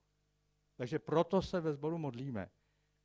Takže 0.78 1.00
proto 1.00 1.42
se 1.42 1.62
ve 1.62 1.74
sboru 1.74 1.98
modlíme, 1.98 2.50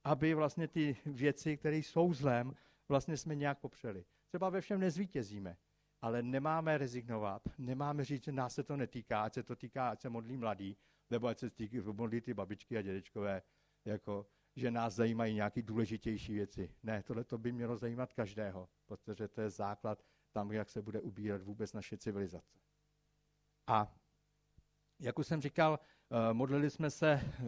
aby 0.05 0.35
vlastně 0.35 0.69
ty 0.69 0.97
věci, 1.07 1.57
které 1.57 1.77
jsou 1.77 2.13
zlem, 2.15 2.55
vlastně 2.89 3.17
jsme 3.17 3.35
nějak 3.35 3.59
popřeli. 3.59 4.05
Třeba 4.29 4.51
ve 4.51 4.61
všem 4.61 4.81
nezvítězíme, 4.81 5.57
ale 6.03 6.23
nemáme 6.23 6.79
rezignovat, 6.79 7.43
nemáme 7.59 8.05
říct, 8.05 8.25
že 8.25 8.33
nás 8.33 8.55
se 8.55 8.63
to 8.63 8.77
netýká, 8.77 9.23
ať 9.23 9.35
se 9.35 9.43
to 9.43 9.57
týká, 9.57 9.89
ať 9.89 10.01
se 10.01 10.09
modlí 10.09 10.37
mladí, 10.37 10.77
nebo 11.11 11.27
ať 11.27 11.39
se 11.39 11.51
týká, 11.51 11.93
modlí 11.93 12.21
ty 12.21 12.35
babičky 12.35 12.79
a 12.79 12.83
dědečkové, 12.83 13.43
jako, 13.85 14.27
že 14.57 14.71
nás 14.71 14.95
zajímají 14.95 15.35
nějaké 15.35 15.63
důležitější 15.63 16.35
věci. 16.35 16.75
Ne, 16.83 17.03
tohle 17.03 17.25
to 17.25 17.39
by 17.39 17.53
mělo 17.53 17.77
zajímat 17.77 18.13
každého, 18.13 18.69
protože 18.87 19.29
to 19.29 19.41
je 19.41 19.51
základ 19.51 20.05
tam, 20.33 20.53
jak 20.53 20.71
se 20.71 20.83
bude 20.83 21.01
ubírat 21.01 21.43
vůbec 21.43 21.73
naše 21.73 21.99
civilizace. 21.99 22.59
A 23.67 23.95
jak 25.01 25.19
už 25.19 25.27
jsem 25.27 25.43
říkal, 25.43 25.79
eh, 25.81 26.35
modlili 26.35 26.71
jsme 26.71 26.91
se 26.91 27.13
eh, 27.13 27.41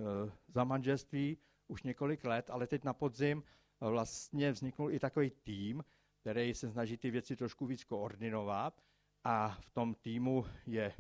za 0.49 0.65
manželství 0.65 1.39
už 1.69 1.83
několik 1.83 2.25
let, 2.25 2.51
ale 2.51 2.67
teď 2.67 2.85
na 2.85 2.93
podzim 2.93 3.43
vlastně 3.81 4.53
vzniknul 4.53 4.91
i 4.91 4.99
takový 4.99 5.31
tým, 5.31 5.85
který 6.21 6.55
se 6.55 6.71
snaží 6.71 6.97
ty 6.97 7.11
věci 7.11 7.37
trošku 7.37 7.67
víc 7.67 7.85
koordinovat. 7.85 8.83
A 9.25 9.57
v 9.61 9.71
tom 9.71 9.95
týmu 9.95 10.47
je 10.67 10.95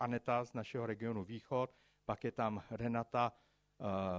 Aneta 0.00 0.44
z 0.44 0.54
našeho 0.54 0.86
regionu 0.86 1.24
Východ, 1.24 1.76
pak 2.04 2.24
je 2.24 2.32
tam 2.32 2.62
Renata 2.70 3.32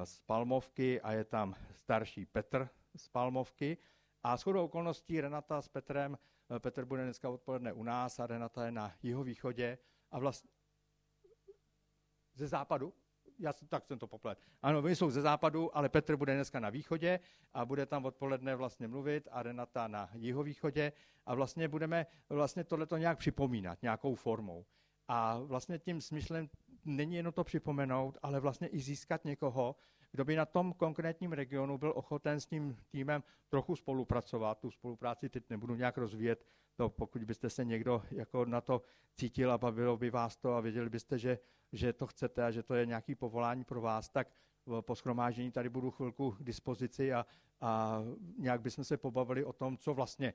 z 0.03 0.19
Palmovky 0.19 1.01
a 1.01 1.11
je 1.11 1.23
tam 1.23 1.55
starší 1.75 2.25
Petr 2.25 2.69
z 2.95 3.07
Palmovky. 3.07 3.77
A 4.23 4.37
shodou 4.37 4.65
okolností 4.65 5.21
Renata 5.21 5.61
s 5.61 5.67
Petrem, 5.67 6.17
uh, 6.49 6.59
Petr 6.59 6.85
bude 6.85 7.03
dneska 7.03 7.29
odpoledne 7.29 7.73
u 7.73 7.83
nás 7.83 8.19
a 8.19 8.27
Renata 8.27 8.65
je 8.65 8.71
na 8.71 8.93
jihovýchodě 9.03 9.77
a 10.11 10.19
vlastně 10.19 10.49
ze 12.33 12.47
západu, 12.47 12.93
já 13.39 13.53
tak 13.53 13.85
jsem 13.85 13.99
to 13.99 14.07
poplet. 14.07 14.39
Ano, 14.61 14.79
oni 14.79 14.95
jsou 14.95 15.09
ze 15.09 15.21
západu, 15.21 15.77
ale 15.77 15.89
Petr 15.89 16.15
bude 16.15 16.35
dneska 16.35 16.59
na 16.59 16.69
východě 16.69 17.19
a 17.53 17.65
bude 17.65 17.85
tam 17.85 18.05
odpoledne 18.05 18.55
vlastně 18.55 18.87
mluvit 18.87 19.27
a 19.31 19.43
Renata 19.43 19.87
na 19.87 20.09
jihovýchodě 20.13 20.91
a 21.25 21.35
vlastně 21.35 21.67
budeme 21.67 22.05
vlastně 22.29 22.63
tohleto 22.63 22.97
nějak 22.97 23.17
připomínat 23.17 23.81
nějakou 23.81 24.15
formou. 24.15 24.65
A 25.07 25.39
vlastně 25.39 25.79
tím 25.79 26.01
smyslem 26.01 26.49
není 26.85 27.15
jenom 27.15 27.33
to 27.33 27.43
připomenout, 27.43 28.17
ale 28.21 28.39
vlastně 28.39 28.67
i 28.67 28.79
získat 28.79 29.25
někoho, 29.25 29.75
kdo 30.11 30.25
by 30.25 30.35
na 30.35 30.45
tom 30.45 30.73
konkrétním 30.73 31.31
regionu 31.31 31.77
byl 31.77 31.93
ochoten 31.95 32.39
s 32.39 32.45
tím 32.45 32.77
týmem 32.89 33.23
trochu 33.49 33.75
spolupracovat. 33.75 34.59
Tu 34.59 34.71
spolupráci 34.71 35.29
teď 35.29 35.43
nebudu 35.49 35.75
nějak 35.75 35.97
rozvíjet, 35.97 36.45
to 36.75 36.89
pokud 36.89 37.23
byste 37.23 37.49
se 37.49 37.65
někdo 37.65 38.03
jako 38.11 38.45
na 38.45 38.61
to 38.61 38.81
cítil 39.15 39.51
a 39.51 39.57
bavilo 39.57 39.97
by 39.97 40.09
vás 40.09 40.37
to 40.37 40.53
a 40.53 40.61
věděli 40.61 40.89
byste, 40.89 41.17
že, 41.17 41.39
že 41.71 41.93
to 41.93 42.07
chcete 42.07 42.43
a 42.43 42.51
že 42.51 42.63
to 42.63 42.75
je 42.75 42.85
nějaký 42.85 43.15
povolání 43.15 43.63
pro 43.63 43.81
vás, 43.81 44.09
tak 44.09 44.27
po 44.81 44.95
schromáždění 44.95 45.51
tady 45.51 45.69
budu 45.69 45.91
chvilku 45.91 46.31
k 46.31 46.43
dispozici 46.43 47.13
a, 47.13 47.25
a 47.61 48.01
nějak 48.37 48.61
bychom 48.61 48.83
se 48.83 48.97
pobavili 48.97 49.45
o 49.45 49.53
tom, 49.53 49.77
co 49.77 49.93
vlastně 49.93 50.33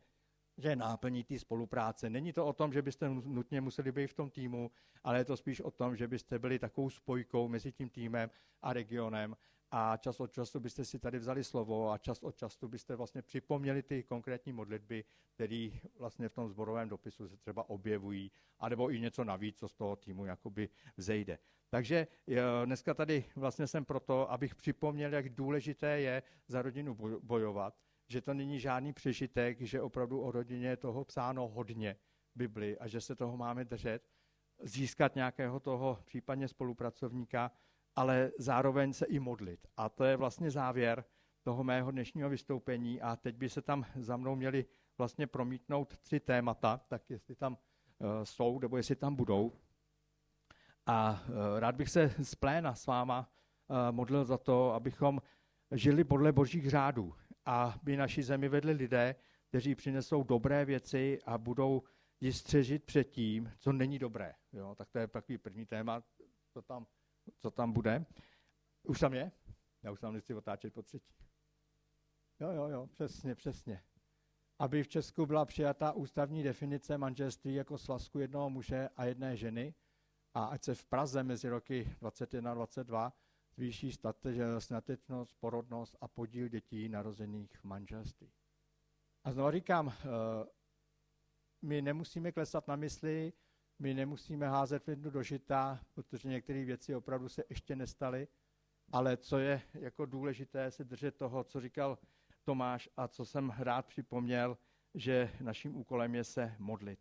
že 0.58 0.68
je 0.68 0.76
náplní 0.76 1.24
té 1.24 1.38
spolupráce. 1.38 2.10
Není 2.10 2.32
to 2.32 2.46
o 2.46 2.52
tom, 2.52 2.72
že 2.72 2.82
byste 2.82 3.08
nutně 3.08 3.60
museli 3.60 3.92
být 3.92 4.06
v 4.06 4.14
tom 4.14 4.30
týmu, 4.30 4.70
ale 5.04 5.18
je 5.18 5.24
to 5.24 5.36
spíš 5.36 5.60
o 5.60 5.70
tom, 5.70 5.96
že 5.96 6.08
byste 6.08 6.38
byli 6.38 6.58
takovou 6.58 6.90
spojkou 6.90 7.48
mezi 7.48 7.72
tím 7.72 7.88
týmem 7.88 8.30
a 8.62 8.72
regionem 8.72 9.36
a 9.70 9.96
čas 9.96 10.20
od 10.20 10.32
času 10.32 10.60
byste 10.60 10.84
si 10.84 10.98
tady 10.98 11.18
vzali 11.18 11.44
slovo 11.44 11.90
a 11.90 11.98
čas 11.98 12.22
od 12.22 12.36
času 12.36 12.68
byste 12.68 12.96
vlastně 12.96 13.22
připomněli 13.22 13.82
ty 13.82 14.02
konkrétní 14.02 14.52
modlitby, 14.52 15.04
které 15.34 15.68
vlastně 15.98 16.28
v 16.28 16.32
tom 16.32 16.48
zborovém 16.48 16.88
dopisu 16.88 17.28
se 17.28 17.36
třeba 17.36 17.68
objevují, 17.70 18.32
anebo 18.58 18.90
i 18.90 19.00
něco 19.00 19.24
navíc, 19.24 19.58
co 19.58 19.68
z 19.68 19.74
toho 19.74 19.96
týmu 19.96 20.24
jakoby 20.24 20.68
vzejde. 20.96 21.38
Takže 21.68 22.06
dneska 22.64 22.94
tady 22.94 23.24
vlastně 23.36 23.66
jsem 23.66 23.84
proto, 23.84 24.30
abych 24.30 24.54
připomněl, 24.54 25.12
jak 25.12 25.28
důležité 25.28 26.00
je 26.00 26.22
za 26.48 26.62
rodinu 26.62 26.96
bojovat, 27.22 27.74
že 28.08 28.20
to 28.20 28.34
není 28.34 28.60
žádný 28.60 28.92
přežitek, 28.92 29.60
že 29.60 29.82
opravdu 29.82 30.20
o 30.20 30.30
rodině 30.30 30.68
je 30.68 30.76
toho 30.76 31.04
psáno 31.04 31.48
hodně 31.48 31.96
Bibli 32.34 32.78
a 32.78 32.86
že 32.86 33.00
se 33.00 33.16
toho 33.16 33.36
máme 33.36 33.64
držet, 33.64 34.08
získat 34.62 35.14
nějakého 35.14 35.60
toho 35.60 35.98
případně 36.04 36.48
spolupracovníka, 36.48 37.52
ale 37.96 38.30
zároveň 38.38 38.92
se 38.92 39.06
i 39.06 39.18
modlit. 39.18 39.66
A 39.76 39.88
to 39.88 40.04
je 40.04 40.16
vlastně 40.16 40.50
závěr 40.50 41.04
toho 41.42 41.64
mého 41.64 41.90
dnešního 41.90 42.28
vystoupení 42.28 43.00
a 43.00 43.16
teď 43.16 43.36
by 43.36 43.48
se 43.48 43.62
tam 43.62 43.86
za 43.96 44.16
mnou 44.16 44.36
měli 44.36 44.64
vlastně 44.98 45.26
promítnout 45.26 45.98
tři 45.98 46.20
témata, 46.20 46.80
tak 46.88 47.10
jestli 47.10 47.34
tam 47.34 47.52
uh, 47.52 48.08
jsou, 48.22 48.58
nebo 48.58 48.76
jestli 48.76 48.96
tam 48.96 49.14
budou. 49.14 49.52
A 50.86 51.24
uh, 51.28 51.58
rád 51.58 51.74
bych 51.74 51.88
se 51.90 52.14
z 52.22 52.34
pléna 52.34 52.74
s 52.74 52.86
váma 52.86 53.30
uh, 53.68 53.76
modlil 53.90 54.24
za 54.24 54.38
to, 54.38 54.72
abychom 54.72 55.22
žili 55.70 56.04
podle 56.04 56.32
božích 56.32 56.70
řádů 56.70 57.14
a 57.46 57.74
by 57.82 57.96
naši 57.96 58.22
zemi 58.22 58.48
vedli 58.48 58.72
lidé, 58.72 59.14
kteří 59.48 59.74
přinesou 59.74 60.22
dobré 60.22 60.64
věci 60.64 61.18
a 61.24 61.38
budou 61.38 61.82
ji 62.20 62.32
střežit 62.32 62.84
před 62.84 63.04
tím, 63.04 63.52
co 63.58 63.72
není 63.72 63.98
dobré. 63.98 64.34
Jo, 64.52 64.74
tak 64.74 64.90
to 64.90 64.98
je 64.98 65.06
takový 65.06 65.38
první 65.38 65.66
téma, 65.66 66.02
co 66.52 66.62
tam, 66.62 66.86
co 67.38 67.50
tam 67.50 67.72
bude. 67.72 68.06
Už 68.82 69.00
tam 69.00 69.14
je? 69.14 69.32
Já 69.82 69.92
už 69.92 70.00
tam 70.00 70.14
nechci 70.14 70.34
otáčet 70.34 70.74
po 70.74 70.82
třetí. 70.82 71.14
Jo, 72.40 72.50
jo, 72.50 72.68
jo, 72.68 72.86
přesně, 72.86 73.34
přesně. 73.34 73.82
Aby 74.58 74.82
v 74.82 74.88
Česku 74.88 75.26
byla 75.26 75.44
přijata 75.44 75.92
ústavní 75.92 76.42
definice 76.42 76.98
manželství 76.98 77.54
jako 77.54 77.78
svazku 77.78 78.18
jednoho 78.18 78.50
muže 78.50 78.88
a 78.96 79.04
jedné 79.04 79.36
ženy 79.36 79.74
a 80.34 80.44
ať 80.44 80.64
se 80.64 80.74
v 80.74 80.84
Praze 80.84 81.22
mezi 81.22 81.48
roky 81.48 81.96
21 82.00 82.50
a 82.50 82.54
22 82.54 83.12
zvýší 83.56 83.92
statečnost, 84.58 85.36
porodnost 85.40 85.96
a 86.00 86.08
podíl 86.08 86.48
dětí 86.48 86.88
narozených 86.88 87.56
v 87.56 87.64
manželství. 87.64 88.32
A 89.24 89.32
znovu 89.32 89.50
říkám, 89.50 89.88
eh, 89.88 90.04
my 91.62 91.82
nemusíme 91.82 92.32
klesat 92.32 92.68
na 92.68 92.76
mysli, 92.76 93.32
my 93.78 93.94
nemusíme 93.94 94.48
házet 94.48 94.86
vidnu 94.86 95.10
do 95.10 95.22
žita, 95.22 95.80
protože 95.92 96.28
některé 96.28 96.64
věci 96.64 96.94
opravdu 96.94 97.28
se 97.28 97.44
ještě 97.48 97.76
nestaly, 97.76 98.28
ale 98.92 99.16
co 99.16 99.38
je 99.38 99.62
jako 99.74 100.06
důležité, 100.06 100.70
se 100.70 100.84
držet 100.84 101.16
toho, 101.16 101.44
co 101.44 101.60
říkal 101.60 101.98
Tomáš 102.44 102.88
a 102.96 103.08
co 103.08 103.24
jsem 103.24 103.52
rád 103.58 103.86
připomněl, 103.86 104.58
že 104.94 105.30
naším 105.40 105.76
úkolem 105.76 106.14
je 106.14 106.24
se 106.24 106.56
modlit. 106.58 107.00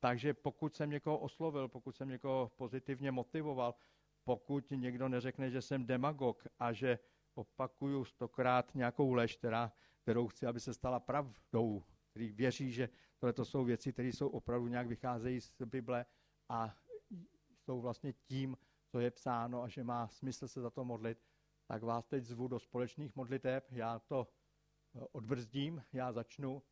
Takže 0.00 0.34
pokud 0.34 0.76
jsem 0.76 0.90
někoho 0.90 1.18
oslovil, 1.18 1.68
pokud 1.68 1.96
jsem 1.96 2.08
někoho 2.08 2.52
pozitivně 2.56 3.10
motivoval, 3.10 3.74
pokud 4.26 4.70
někdo 4.70 5.08
neřekne, 5.08 5.50
že 5.50 5.62
jsem 5.62 5.86
demagog 5.86 6.46
a 6.58 6.72
že 6.72 6.98
opakuju 7.34 8.04
stokrát 8.04 8.74
nějakou 8.74 9.12
lež, 9.12 9.36
která, 9.36 9.72
kterou 10.02 10.28
chci, 10.28 10.46
aby 10.46 10.60
se 10.60 10.74
stala 10.74 11.00
pravdou, 11.00 11.82
který 12.10 12.32
věří, 12.32 12.72
že 12.72 12.88
tohle 13.18 13.32
to 13.32 13.44
jsou 13.44 13.64
věci, 13.64 13.92
které 13.92 14.08
jsou 14.08 14.28
opravdu 14.28 14.68
nějak 14.68 14.86
vycházejí 14.86 15.40
z 15.40 15.52
Bible 15.64 16.06
a 16.48 16.76
jsou 17.64 17.80
vlastně 17.80 18.12
tím, 18.12 18.56
co 18.86 19.00
je 19.00 19.10
psáno 19.10 19.62
a 19.62 19.68
že 19.68 19.84
má 19.84 20.08
smysl 20.08 20.48
se 20.48 20.60
za 20.60 20.70
to 20.70 20.84
modlit, 20.84 21.18
tak 21.66 21.82
vás 21.82 22.06
teď 22.06 22.24
zvu 22.24 22.48
do 22.48 22.58
společných 22.58 23.16
modliteb. 23.16 23.68
Já 23.70 23.98
to 23.98 24.28
eh, 24.94 25.06
odbrzdím, 25.12 25.84
já 25.92 26.12
začnu 26.12 26.62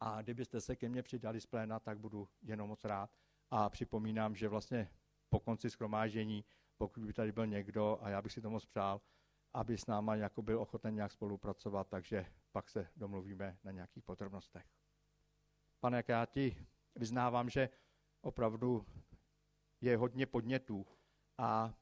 a 0.00 0.22
kdybyste 0.22 0.60
se 0.60 0.76
ke 0.76 0.88
mně 0.88 1.02
přidali 1.02 1.40
z 1.40 1.46
pléna, 1.46 1.80
tak 1.80 1.98
budu 1.98 2.28
jenom 2.42 2.68
moc 2.68 2.84
rád. 2.84 3.10
A 3.50 3.70
připomínám, 3.70 4.34
že 4.34 4.48
vlastně 4.48 4.90
po 5.28 5.40
konci 5.40 5.70
schromáždění 5.70 6.44
pokud 6.78 7.04
by 7.04 7.12
tady 7.12 7.32
byl 7.32 7.46
někdo, 7.46 7.98
a 8.02 8.08
já 8.08 8.22
bych 8.22 8.32
si 8.32 8.40
to 8.40 8.50
moc 8.50 8.66
přál, 8.66 9.00
aby 9.54 9.78
s 9.78 9.86
náma 9.86 10.16
jako 10.16 10.42
byl 10.42 10.60
ochoten 10.60 10.94
nějak 10.94 11.12
spolupracovat, 11.12 11.88
takže 11.88 12.26
pak 12.52 12.68
se 12.68 12.88
domluvíme 12.96 13.58
na 13.64 13.72
nějakých 13.72 14.04
podrobnostech. 14.04 14.66
Pane, 15.80 15.96
jak 15.96 16.08
já 16.08 16.26
ti 16.26 16.66
vyznávám, 16.94 17.50
že 17.50 17.68
opravdu 18.20 18.86
je 19.80 19.96
hodně 19.96 20.26
podnětů 20.26 20.86
a 21.38 21.74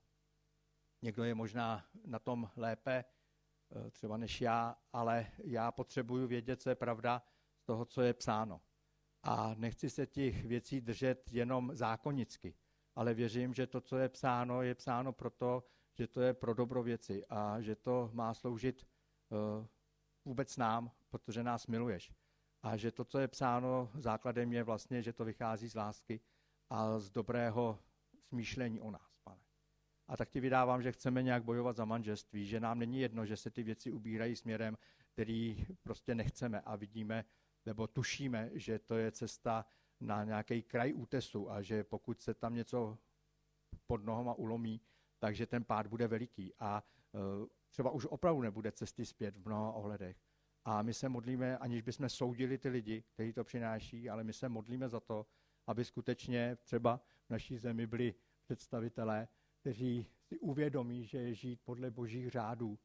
někdo 1.02 1.24
je 1.24 1.35
možná 1.35 1.87
na 2.04 2.18
tom 2.18 2.50
lépe, 2.57 3.04
eh, 3.04 3.90
třeba 3.90 4.16
než 4.16 4.40
já, 4.40 4.78
ale 4.92 5.26
já 5.44 5.72
potřebuju 5.72 6.26
vědět, 6.26 6.62
co 6.62 6.68
je 6.68 6.74
pravda 6.74 7.22
z 7.57 7.64
toho, 7.64 7.85
co 7.85 8.02
je 8.02 8.14
psáno. 8.14 8.61
A 9.22 9.54
nechci 9.54 9.90
se 9.90 10.07
těch 10.07 10.44
věcí 10.44 10.80
držet 10.80 11.33
jenom 11.33 11.76
zákonicky 11.76 12.54
ale 12.96 13.14
věřím, 13.14 13.54
že 13.54 13.66
to, 13.66 13.80
co 13.80 13.98
je 13.98 14.09
psáno, 14.09 14.62
je 14.62 14.74
psáno 14.74 15.12
proto, 15.12 15.64
že 15.94 16.07
to 16.07 16.20
je 16.20 16.35
pro 16.35 16.54
dobro 16.54 16.83
věci 16.83 17.24
a 17.28 17.61
že 17.61 17.76
to 17.76 18.11
má 18.12 18.35
sloužit 18.35 18.87
uh, 19.28 19.66
vůbec 20.24 20.57
nám, 20.57 20.90
protože 21.09 21.42
nás 21.42 21.66
miluješ. 21.66 22.12
A 22.62 22.76
že 22.76 22.92
to, 22.92 23.04
co 23.04 23.18
je 23.18 23.28
psáno, 23.28 23.90
základem 23.94 24.52
je 24.52 24.62
vlastně, 24.62 25.02
že 25.02 25.12
to 25.12 25.24
vychází 25.24 25.68
z 25.68 25.74
lásky 25.74 26.20
a 26.70 26.98
z 26.98 27.11
dobrého 27.11 27.78
smýšlení 28.28 28.80
o 28.80 28.90
nás, 28.90 29.18
pane. 29.24 29.42
A 30.09 30.16
tak 30.16 30.30
ti 30.30 30.40
vydávám, 30.40 30.83
že 30.83 30.92
chceme 30.92 31.22
nějak 31.22 31.44
bojovat 31.44 31.76
za 31.76 31.85
manželství, 31.85 32.46
že 32.46 32.61
nám 32.61 32.78
není 32.78 33.00
jedno, 33.00 33.26
že 33.26 33.37
se 33.37 33.50
ty 33.50 33.62
věci 33.62 33.92
ubírají 33.92 34.37
směrem, 34.37 34.76
který 35.12 35.66
prostě 35.83 36.14
nechceme 36.14 36.61
a 36.61 36.76
vidíme, 36.76 37.24
nebo 37.66 37.87
tušíme, 37.87 38.50
že 38.52 38.78
to 38.78 38.96
je 38.96 39.12
cesta 39.12 39.66
na 40.05 40.25
nějaký 40.25 40.62
kraj 40.62 40.93
útesu 40.95 41.51
a 41.51 41.62
že 41.62 41.85
pokud 41.85 42.21
se 42.21 42.35
tam 42.35 42.55
něco 42.55 42.99
pod 43.87 44.05
nohama 44.05 44.35
ulomí, 44.35 44.81
takže 45.19 45.47
ten 45.47 45.64
pád 45.64 45.87
bude 45.87 46.09
veliký 46.09 46.55
a 46.59 46.83
e, 47.14 47.19
třeba 47.71 47.90
už 47.90 48.07
opravdu 48.07 48.43
nebude 48.43 48.73
cesty 48.73 49.07
zpět 49.07 49.37
v 49.37 49.47
mnoha 49.47 49.73
ohledech. 49.73 50.17
A 50.64 50.83
my 50.83 50.95
se 50.95 51.09
modlíme, 51.09 51.59
aniž 51.59 51.83
bychom 51.83 52.09
soudili 52.09 52.59
ty 52.59 52.69
lidi, 52.69 53.03
kteří 53.03 53.33
to 53.33 53.45
přináší, 53.45 54.11
ale 54.11 54.25
my 54.25 54.33
se 54.33 54.49
modlíme 54.49 54.88
za 54.88 55.01
to, 55.01 55.27
aby 55.67 55.85
skutečně 55.85 56.57
třeba 56.57 57.01
v 57.27 57.31
naší 57.31 57.59
zemi 57.59 57.87
byli 57.87 58.14
představitelé, 58.45 59.29
kteří 59.61 60.07
si 60.21 60.38
uvědomí, 60.38 61.05
že 61.05 61.19
je 61.19 61.35
žít 61.35 61.61
podle 61.64 61.90
božích 61.90 62.31
řádů 62.31 62.79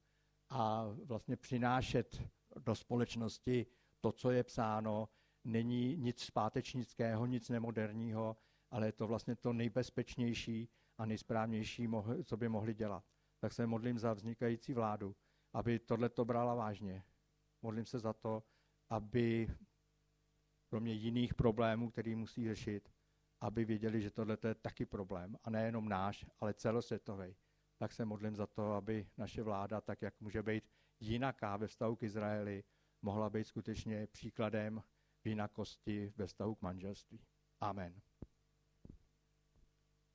a 0.49 0.85
vlastně 1.03 1.35
přinášet 1.37 2.21
do 2.59 2.75
společnosti 2.75 3.65
to, 3.99 4.11
co 4.11 4.31
je 4.31 4.43
psáno, 4.43 5.09
není 5.43 5.97
nic 5.97 6.23
zpátečnického, 6.23 7.25
nic 7.25 7.49
nemoderního, 7.49 8.37
ale 8.71 8.85
je 8.87 8.91
to 8.91 9.07
vlastně 9.07 9.35
to 9.35 9.53
nejbezpečnější 9.53 10.69
a 10.97 11.05
nejsprávnější, 11.05 11.89
co 12.23 12.37
by 12.37 12.49
mohli 12.49 12.73
dělat. 12.73 13.03
Tak 13.39 13.53
se 13.53 13.67
modlím 13.67 13.99
za 13.99 14.13
vznikající 14.13 14.73
vládu, 14.73 15.15
aby 15.53 15.79
tohle 15.79 16.09
to 16.09 16.25
brala 16.25 16.55
vážně. 16.55 17.03
Modlím 17.61 17.85
se 17.85 17.99
za 17.99 18.13
to, 18.13 18.43
aby 18.89 19.47
kromě 20.69 20.93
jiných 20.93 21.33
problémů, 21.33 21.89
který 21.89 22.15
musí 22.15 22.47
řešit, 22.47 22.91
aby 23.41 23.65
věděli, 23.65 24.01
že 24.01 24.11
tohle 24.11 24.37
je 24.47 24.55
taky 24.55 24.85
problém. 24.85 25.37
A 25.43 25.49
nejenom 25.49 25.89
náš, 25.89 26.25
ale 26.39 26.53
celosvětový. 26.53 27.35
Tak 27.77 27.93
se 27.93 28.05
modlím 28.05 28.35
za 28.35 28.47
to, 28.47 28.73
aby 28.73 29.09
naše 29.17 29.43
vláda, 29.43 29.81
tak 29.81 30.01
jak 30.01 30.21
může 30.21 30.43
být 30.43 30.63
jinaká 30.99 31.57
ve 31.57 31.67
vztahu 31.67 31.95
k 31.95 32.03
Izraeli, 32.03 32.63
mohla 33.01 33.29
být 33.29 33.43
skutečně 33.43 34.07
příkladem 34.07 34.83
jinakosti 35.25 36.13
ve 36.17 36.27
vztahu 36.27 36.55
k 36.55 36.61
manželství. 36.61 37.19
Amen. 37.61 38.01